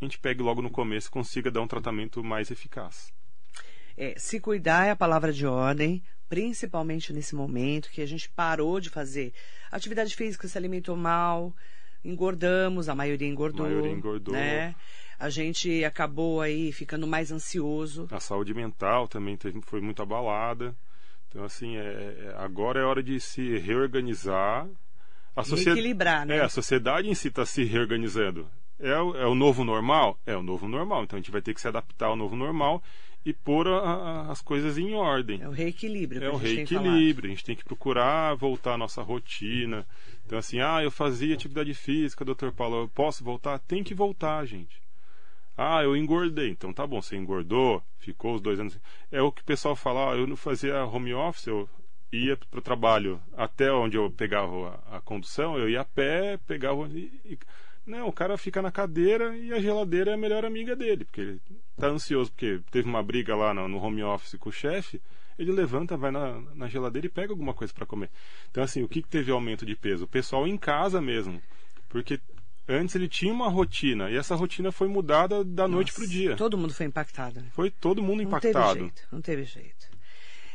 a 0.01 0.05
gente 0.05 0.19
pegue 0.19 0.41
logo 0.41 0.61
no 0.61 0.69
começo 0.69 1.07
e 1.07 1.11
consiga 1.11 1.49
dar 1.49 1.61
um 1.61 1.67
tratamento 1.67 2.23
mais 2.23 2.51
eficaz. 2.51 3.13
É, 3.97 4.13
se 4.17 4.39
cuidar 4.39 4.87
é 4.87 4.91
a 4.91 4.95
palavra 4.95 5.31
de 5.31 5.45
ordem, 5.45 6.03
principalmente 6.27 7.13
nesse 7.13 7.33
momento 7.33 7.89
que 7.89 8.01
a 8.01 8.05
gente 8.05 8.29
parou 8.29 8.79
de 8.79 8.89
fazer 8.89 9.33
atividade 9.71 10.15
física, 10.15 10.47
se 10.47 10.57
alimentou 10.57 10.97
mal, 10.97 11.55
engordamos, 12.03 12.89
a 12.89 12.95
maioria 12.95 13.27
engordou. 13.27 13.65
A 13.65 13.69
maioria 13.69 13.91
engordou. 13.91 14.33
Né? 14.33 14.75
A 15.19 15.29
gente 15.29 15.83
acabou 15.83 16.41
aí 16.41 16.71
ficando 16.71 17.07
mais 17.07 17.31
ansioso. 17.31 18.07
A 18.11 18.19
saúde 18.19 18.53
mental 18.53 19.07
também 19.07 19.37
foi 19.61 19.81
muito 19.81 20.01
abalada. 20.01 20.75
Então, 21.29 21.43
assim, 21.43 21.77
é, 21.77 21.81
é 21.81 22.35
agora 22.37 22.79
é 22.79 22.83
hora 22.83 23.03
de 23.03 23.19
se 23.19 23.57
reorganizar 23.57 24.67
a 25.35 25.43
sociedade, 25.43 25.79
equilibrar, 25.79 26.25
né? 26.25 26.37
É, 26.37 26.41
a 26.41 26.49
sociedade 26.49 27.09
em 27.09 27.13
si 27.13 27.27
está 27.27 27.45
se 27.45 27.63
reorganizando. 27.65 28.47
É 28.79 28.97
o, 28.97 29.15
é 29.15 29.25
o 29.25 29.35
novo 29.35 29.63
normal? 29.63 30.17
É 30.25 30.35
o 30.35 30.41
novo 30.41 30.67
normal. 30.67 31.03
Então 31.03 31.17
a 31.17 31.21
gente 31.21 31.31
vai 31.31 31.41
ter 31.41 31.53
que 31.53 31.61
se 31.61 31.67
adaptar 31.67 32.07
ao 32.07 32.15
novo 32.15 32.35
normal 32.35 32.81
e 33.25 33.33
pôr 33.33 33.67
a, 33.67 33.79
a, 33.79 34.31
as 34.31 34.41
coisas 34.41 34.77
em 34.77 34.93
ordem. 34.93 35.41
É 35.41 35.47
o 35.47 35.51
reequilíbrio. 35.51 36.23
É 36.23 36.29
o 36.29 36.37
reequilíbrio. 36.37 37.27
A 37.27 37.33
gente 37.33 37.43
tem 37.43 37.55
que 37.55 37.65
procurar 37.65 38.35
voltar 38.35 38.73
à 38.73 38.77
nossa 38.77 39.01
rotina. 39.01 39.85
Então, 40.25 40.37
assim, 40.37 40.59
ah, 40.59 40.81
eu 40.83 40.91
fazia 40.91 41.33
atividade 41.33 41.73
física, 41.73 42.23
doutor 42.23 42.51
Paulo, 42.51 42.83
eu 42.83 42.87
posso 42.87 43.23
voltar? 43.23 43.59
Tem 43.59 43.83
que 43.83 43.93
voltar, 43.93 44.45
gente. 44.45 44.84
Ah, 45.57 45.83
eu 45.83 45.95
engordei. 45.95 46.49
Então 46.49 46.73
tá 46.73 46.85
bom, 46.85 47.01
você 47.01 47.15
engordou, 47.15 47.81
ficou 47.97 48.35
os 48.35 48.41
dois 48.41 48.59
anos. 48.59 48.79
É 49.11 49.21
o 49.21 49.31
que 49.31 49.41
o 49.41 49.45
pessoal 49.45 49.75
fala, 49.75 50.13
ah, 50.13 50.15
eu 50.15 50.27
não 50.27 50.35
fazia 50.35 50.83
home 50.85 51.13
office, 51.13 51.47
eu 51.47 51.69
ia 52.11 52.37
para 52.37 52.59
o 52.59 52.61
trabalho 52.61 53.21
até 53.35 53.71
onde 53.71 53.97
eu 53.97 54.09
pegava 54.11 54.81
a, 54.89 54.97
a, 54.97 55.01
condução, 55.01 55.57
eu 55.57 55.69
ia 55.69 55.81
a 55.81 55.85
pé, 55.85 56.37
pegava. 56.45 56.87
E, 56.89 57.11
e, 57.25 57.37
não, 57.85 58.07
o 58.07 58.13
cara 58.13 58.37
fica 58.37 58.61
na 58.61 58.71
cadeira 58.71 59.35
e 59.37 59.53
a 59.53 59.59
geladeira 59.59 60.11
é 60.11 60.13
a 60.15 60.17
melhor 60.17 60.43
amiga 60.43 60.75
dele, 60.75 61.05
porque 61.05 61.21
ele 61.21 61.41
tá 61.77 61.87
ansioso, 61.87 62.31
porque 62.31 62.59
teve 62.71 62.89
uma 62.89 63.03
briga 63.03 63.35
lá 63.35 63.53
no, 63.53 63.67
no 63.67 63.77
home 63.77 64.03
office 64.03 64.37
com 64.39 64.49
o 64.49 64.51
chefe, 64.51 64.99
ele 65.37 65.51
levanta, 65.51 65.95
vai 65.95 66.11
na, 66.11 66.41
na 66.55 66.67
geladeira 66.67 67.05
e 67.05 67.09
pega 67.09 67.31
alguma 67.31 67.53
coisa 67.53 67.73
para 67.73 67.85
comer. 67.85 68.09
Então, 68.49 68.63
assim, 68.63 68.81
o 68.81 68.87
que, 68.87 69.01
que 69.01 69.07
teve 69.07 69.31
aumento 69.31 69.65
de 69.65 69.75
peso? 69.75 70.05
O 70.05 70.07
pessoal 70.07 70.47
em 70.47 70.57
casa 70.57 70.99
mesmo, 70.99 71.41
porque 71.89 72.19
antes 72.67 72.95
ele 72.95 73.07
tinha 73.07 73.31
uma 73.31 73.49
rotina 73.49 74.09
e 74.09 74.17
essa 74.17 74.35
rotina 74.35 74.71
foi 74.71 74.87
mudada 74.87 75.43
da 75.43 75.63
Nossa, 75.63 75.75
noite 75.75 75.93
para 75.93 76.03
o 76.03 76.07
dia. 76.07 76.35
Todo 76.35 76.57
mundo 76.57 76.73
foi 76.73 76.85
impactado. 76.85 77.41
Né? 77.41 77.47
Foi 77.53 77.69
todo 77.69 78.01
mundo 78.01 78.21
não 78.21 78.29
impactado. 78.29 78.73
Teve 78.73 78.79
jeito, 78.79 79.01
não 79.11 79.21
teve 79.21 79.43
jeito. 79.43 79.95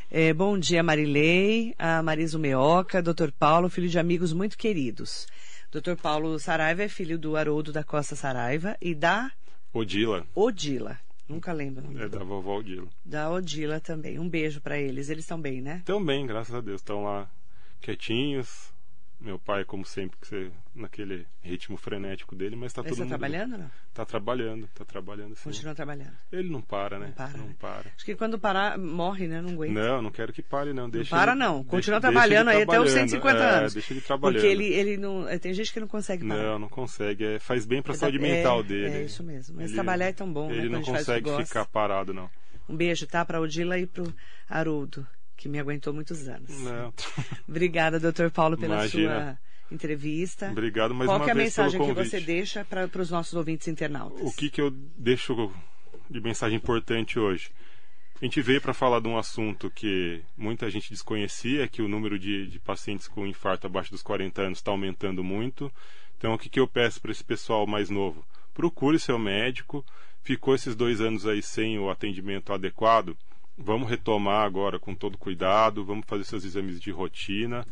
É, 0.09 0.33
bom 0.33 0.59
dia, 0.59 0.83
Marilei, 0.83 1.73
a 1.79 2.03
Marisa 2.03 2.37
Meoca, 2.37 3.01
Dr. 3.01 3.31
Paulo, 3.37 3.69
filho 3.69 3.87
de 3.87 3.97
amigos 3.97 4.33
muito 4.33 4.57
queridos. 4.57 5.25
Dr. 5.71 5.95
Paulo 5.95 6.37
Saraiva 6.37 6.83
é 6.83 6.89
filho 6.89 7.17
do 7.17 7.37
Haroldo 7.37 7.71
da 7.71 7.81
Costa 7.81 8.13
Saraiva 8.13 8.75
e 8.81 8.93
da 8.93 9.31
Odila. 9.73 10.27
Odila. 10.35 10.99
Nunca 11.29 11.53
lembro. 11.53 11.97
É 11.97 12.09
da 12.09 12.25
vovó 12.25 12.57
Odila. 12.57 12.89
Da 13.05 13.31
Odila 13.31 13.79
também. 13.79 14.19
Um 14.19 14.27
beijo 14.27 14.59
para 14.59 14.77
eles. 14.77 15.09
Eles 15.09 15.23
estão 15.23 15.39
bem, 15.39 15.61
né? 15.61 15.77
Estão 15.77 16.03
bem, 16.03 16.27
graças 16.27 16.53
a 16.53 16.59
Deus. 16.59 16.81
Estão 16.81 17.05
lá 17.05 17.31
quietinhos, 17.79 18.73
meu 19.17 19.39
pai, 19.39 19.63
como 19.63 19.85
sempre, 19.85 20.17
que 20.19 20.27
você, 20.27 20.51
naquele 20.73 21.27
ritmo 21.41 21.75
frenético 21.77 22.35
dele, 22.35 22.55
mas 22.55 22.71
está 22.71 22.81
todo 22.81 22.93
tá 22.93 22.99
mundo. 22.99 23.09
trabalhando, 23.09 23.57
não? 23.57 23.71
Está 23.89 24.05
trabalhando, 24.05 24.65
está 24.65 24.85
trabalhando 24.85 25.35
sim. 25.35 25.43
Continua 25.43 25.75
trabalhando. 25.75 26.13
Ele 26.31 26.49
não 26.49 26.61
para, 26.61 26.97
né? 26.97 27.07
Não 27.07 27.13
para. 27.13 27.37
Não 27.37 27.47
né? 27.47 27.55
para. 27.59 27.91
Acho 27.95 28.05
que 28.05 28.15
quando 28.15 28.39
parar, 28.39 28.77
morre, 28.77 29.27
né? 29.27 29.41
Não 29.41 29.51
aguenta. 29.51 29.73
Não, 29.73 30.01
não 30.01 30.11
quero 30.11 30.31
que 30.31 30.41
pare, 30.41 30.73
não. 30.73 30.89
Deixa 30.89 31.13
não 31.13 31.21
para, 31.21 31.31
ele, 31.31 31.39
não. 31.39 31.63
Continua 31.63 31.99
deixa, 31.99 32.11
trabalhando 32.11 32.45
deixa 32.45 32.59
aí 32.59 32.65
trabalhando. 32.65 32.87
até 32.87 33.01
os 33.01 33.09
150 33.11 33.37
é, 33.37 33.49
anos. 33.57 33.73
Deixa 33.73 33.93
ele 33.93 34.01
trabalhando. 34.01 34.41
Porque 34.41 34.47
ele, 34.47 34.65
ele 34.65 34.97
não. 34.97 35.39
Tem 35.39 35.53
gente 35.53 35.73
que 35.73 35.79
não 35.79 35.87
consegue 35.87 36.27
parar. 36.27 36.43
Não, 36.43 36.59
não 36.59 36.69
consegue. 36.69 37.25
É, 37.25 37.39
faz 37.39 37.65
bem 37.65 37.81
para 37.81 37.93
a 37.93 37.95
saúde 37.95 38.19
mental 38.19 38.61
é, 38.61 38.63
dele. 38.63 38.97
É 38.97 39.03
isso 39.03 39.23
mesmo. 39.23 39.55
Mas 39.55 39.65
ele, 39.65 39.73
trabalhar 39.73 40.07
é 40.07 40.13
tão 40.13 40.31
bom, 40.31 40.49
ele 40.49 40.55
né? 40.55 40.65
Ele 40.65 40.69
não 40.69 40.81
consegue 40.81 41.45
ficar 41.45 41.65
parado, 41.65 42.13
não. 42.13 42.29
Um 42.69 42.75
beijo, 42.75 43.05
tá? 43.05 43.25
Para 43.25 43.41
Odila 43.41 43.77
e 43.77 43.85
para 43.85 44.03
o 44.03 44.13
Haroldo, 44.47 45.05
que 45.35 45.49
me 45.49 45.59
aguentou 45.59 45.93
muitos 45.93 46.27
anos. 46.27 46.49
Não. 46.61 46.93
Obrigada, 47.47 47.99
doutor 47.99 48.31
Paulo, 48.31 48.57
pela 48.57 48.75
Imagina. 48.75 49.11
sua 49.11 49.50
entrevista. 49.71 50.49
Obrigado 50.51 50.93
mais 50.93 51.09
Qual 51.09 51.19
uma 51.19 51.27
é 51.27 51.31
a 51.31 51.35
mensagem 51.35 51.81
que 51.81 51.93
você 51.93 52.19
deixa 52.19 52.65
para 52.65 52.89
os 52.99 53.09
nossos 53.09 53.33
ouvintes 53.33 53.67
internautas? 53.67 54.21
O 54.21 54.35
que, 54.35 54.49
que 54.49 54.61
eu 54.61 54.71
deixo 54.71 55.51
de 56.09 56.19
mensagem 56.19 56.57
importante 56.57 57.17
hoje? 57.17 57.49
A 58.21 58.25
gente 58.25 58.41
veio 58.41 58.61
para 58.61 58.73
falar 58.73 58.99
de 58.99 59.07
um 59.07 59.17
assunto 59.17 59.71
que 59.71 60.21
muita 60.37 60.69
gente 60.69 60.91
desconhecia, 60.91 61.67
que 61.67 61.81
o 61.81 61.87
número 61.87 62.19
de, 62.19 62.45
de 62.47 62.59
pacientes 62.59 63.07
com 63.07 63.25
infarto 63.25 63.65
abaixo 63.65 63.89
dos 63.89 64.03
40 64.03 64.41
anos 64.43 64.59
está 64.59 64.69
aumentando 64.69 65.23
muito. 65.23 65.71
Então, 66.17 66.35
o 66.35 66.37
que, 66.37 66.47
que 66.47 66.59
eu 66.59 66.67
peço 66.67 67.01
para 67.01 67.11
esse 67.11 67.23
pessoal 67.23 67.65
mais 67.65 67.89
novo? 67.89 68.23
Procure 68.53 68.99
seu 68.99 69.17
médico. 69.17 69.83
Ficou 70.21 70.53
esses 70.53 70.75
dois 70.75 71.01
anos 71.01 71.25
aí 71.25 71.41
sem 71.41 71.79
o 71.79 71.89
atendimento 71.89 72.53
adequado. 72.53 73.17
Vamos 73.57 73.89
retomar 73.89 74.45
agora 74.45 74.77
com 74.77 74.93
todo 74.93 75.17
cuidado, 75.17 75.83
vamos 75.83 76.05
fazer 76.05 76.23
seus 76.23 76.45
exames 76.45 76.79
de 76.79 76.91
rotina 76.91 77.65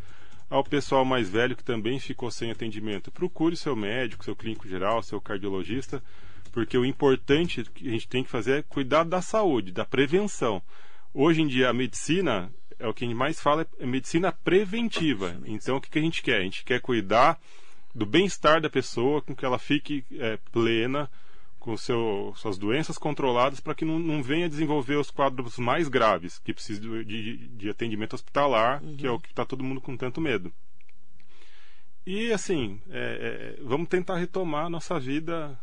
ao 0.50 0.64
pessoal 0.64 1.06
mais 1.06 1.30
velho 1.30 1.56
que 1.56 1.64
também 1.64 2.00
ficou 2.00 2.32
sem 2.32 2.50
atendimento. 2.50 3.12
Procure 3.12 3.56
seu 3.56 3.76
médico, 3.76 4.26
seu 4.26 4.36
clínico 4.36 4.68
geral, 4.68 5.04
seu 5.04 5.22
cardiologista, 5.22 6.04
porque 6.52 6.78
o 6.78 6.86
importante 6.86 7.64
que 7.64 7.88
a 7.88 7.92
gente 7.92 8.08
tem 8.08 8.24
que 8.24 8.30
fazer 8.30 8.60
é 8.60 8.64
cuidar 8.64 9.04
da 9.04 9.22
saúde, 9.22 9.72
da 9.72 9.86
prevenção. 9.86 10.62
Hoje 11.14 11.42
em 11.42 11.48
dia, 11.48 11.70
a 11.70 11.74
medicina, 11.74 12.52
é 12.80 12.88
o 12.88 12.94
que 12.94 13.04
a 13.04 13.08
gente 13.08 13.18
mais 13.18 13.40
fala, 13.40 13.68
é 13.80 13.86
medicina 13.86 14.32
preventiva. 14.32 15.38
Então, 15.46 15.78
o 15.78 15.82
que, 15.82 15.90
que 15.90 16.00
a 16.00 16.02
gente 16.02 16.24
quer? 16.24 16.40
A 16.40 16.44
gente 16.44 16.64
quer 16.64 16.82
cuidar 16.82 17.40
do 17.94 18.06
bem-estar 18.06 18.62
da 18.62 18.70
pessoa, 18.70 19.22
com 19.22 19.36
que 19.36 19.46
ela 19.46 19.60
fique 19.60 20.04
é, 20.14 20.38
plena, 20.52 21.10
com 21.60 21.76
seu, 21.76 22.34
suas 22.36 22.58
doenças 22.58 22.98
controladas 22.98 23.60
para 23.60 23.76
que 23.76 23.86
não, 23.86 24.00
não 24.00 24.24
venha 24.24 24.50
desenvolver 24.50 24.96
os 24.96 25.12
quadros 25.12 25.58
mais 25.58 25.88
graves, 25.88 26.40
que 26.40 26.54
precisa 26.54 26.82
de, 26.82 27.48
de 27.50 27.70
atendimento 27.70 28.14
hospitalar, 28.14 28.82
uhum. 28.82 28.96
que 28.96 29.06
é 29.06 29.12
o 29.12 29.20
que 29.20 29.30
está 29.30 29.46
todo 29.46 29.64
mundo 29.64 29.82
com 29.82 29.98
tanto 29.98 30.22
medo. 30.22 30.52
E 32.06 32.32
assim, 32.32 32.82
é, 32.90 33.58
é, 33.60 33.64
vamos 33.64 33.90
tentar 33.90 34.18
retomar 34.18 34.66
a 34.66 34.70
nossa 34.70 35.00
vida 35.00 35.60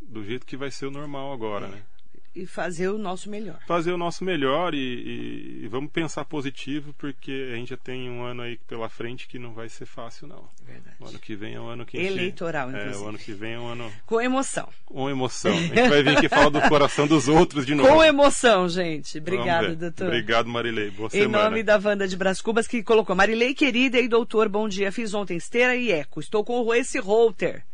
do 0.00 0.24
jeito 0.24 0.46
que 0.46 0.56
vai 0.56 0.70
ser 0.70 0.86
o 0.86 0.90
normal 0.90 1.32
agora, 1.32 1.66
é. 1.66 1.70
né? 1.70 1.82
E 2.34 2.46
fazer 2.46 2.88
o 2.88 2.98
nosso 2.98 3.30
melhor. 3.30 3.58
Fazer 3.66 3.92
o 3.92 3.96
nosso 3.96 4.24
melhor 4.24 4.74
e, 4.74 5.62
e, 5.62 5.68
vamos 5.68 5.90
pensar 5.90 6.24
positivo, 6.24 6.92
porque 6.98 7.50
a 7.52 7.56
gente 7.56 7.70
já 7.70 7.76
tem 7.76 8.10
um 8.10 8.24
ano 8.24 8.42
aí 8.42 8.58
pela 8.66 8.88
frente 8.88 9.28
que 9.28 9.38
não 9.38 9.52
vai 9.52 9.68
ser 9.68 9.86
fácil, 9.86 10.26
não. 10.26 10.48
Verdade. 10.64 10.96
O 10.98 11.06
ano 11.06 11.18
que 11.18 11.36
vem 11.36 11.54
é 11.54 11.60
um 11.60 11.68
ano 11.68 11.86
que 11.86 11.96
Eleitoral, 11.96 12.70
gente, 12.70 12.80
inclusive. 12.80 13.02
É, 13.02 13.06
o 13.06 13.08
ano 13.08 13.18
que 13.18 13.32
vem 13.32 13.52
é 13.52 13.58
um 13.58 13.66
ano... 13.66 13.92
Com 14.04 14.20
emoção. 14.20 14.68
Com 14.84 15.08
emoção. 15.08 15.52
A 15.52 15.60
gente 15.60 15.88
vai 15.88 16.02
vir 16.02 16.16
aqui 16.16 16.28
falar 16.28 16.48
do 16.48 16.60
coração 16.62 17.06
dos 17.06 17.28
outros 17.28 17.64
de 17.64 17.74
novo. 17.76 17.88
Com 17.88 18.02
emoção, 18.02 18.68
gente. 18.68 19.18
Obrigado, 19.18 19.76
doutor. 19.76 20.08
Obrigado, 20.08 20.48
Marilei. 20.48 20.90
Boa 20.90 21.06
em 21.08 21.10
semana. 21.10 21.38
Em 21.38 21.50
nome 21.50 21.62
da 21.62 21.78
Wanda 21.78 22.08
de 22.08 22.16
Bras 22.16 22.40
Cubas, 22.40 22.66
que 22.66 22.82
colocou 22.82 23.14
Marilei, 23.14 23.54
querida 23.54 24.00
e 24.00 24.08
doutor, 24.08 24.48
bom 24.48 24.68
dia. 24.68 24.90
Fiz 24.90 25.14
ontem 25.14 25.36
esteira 25.36 25.76
e 25.76 25.92
eco. 25.92 26.20
Estou 26.20 26.44
com 26.44 26.74
esse 26.74 26.98
router. 26.98 27.64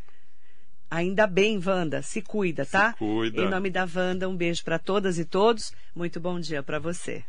Ainda 0.91 1.27
bem, 1.27 1.61
Wanda. 1.65 2.03
Se 2.03 2.21
cuida, 2.21 2.67
tá? 2.67 2.93
Se 2.93 2.99
cuida. 2.99 3.43
Em 3.43 3.49
nome 3.49 3.71
da 3.71 3.87
Wanda, 3.87 4.29
um 4.29 4.37
beijo 4.37 4.65
para 4.65 4.79
todas 4.79 5.19
e 5.19 5.25
todos. 5.25 5.73
Muito 5.95 6.19
bom 6.19 6.41
dia 6.41 6.63
para 6.63 6.81
você. 6.81 7.25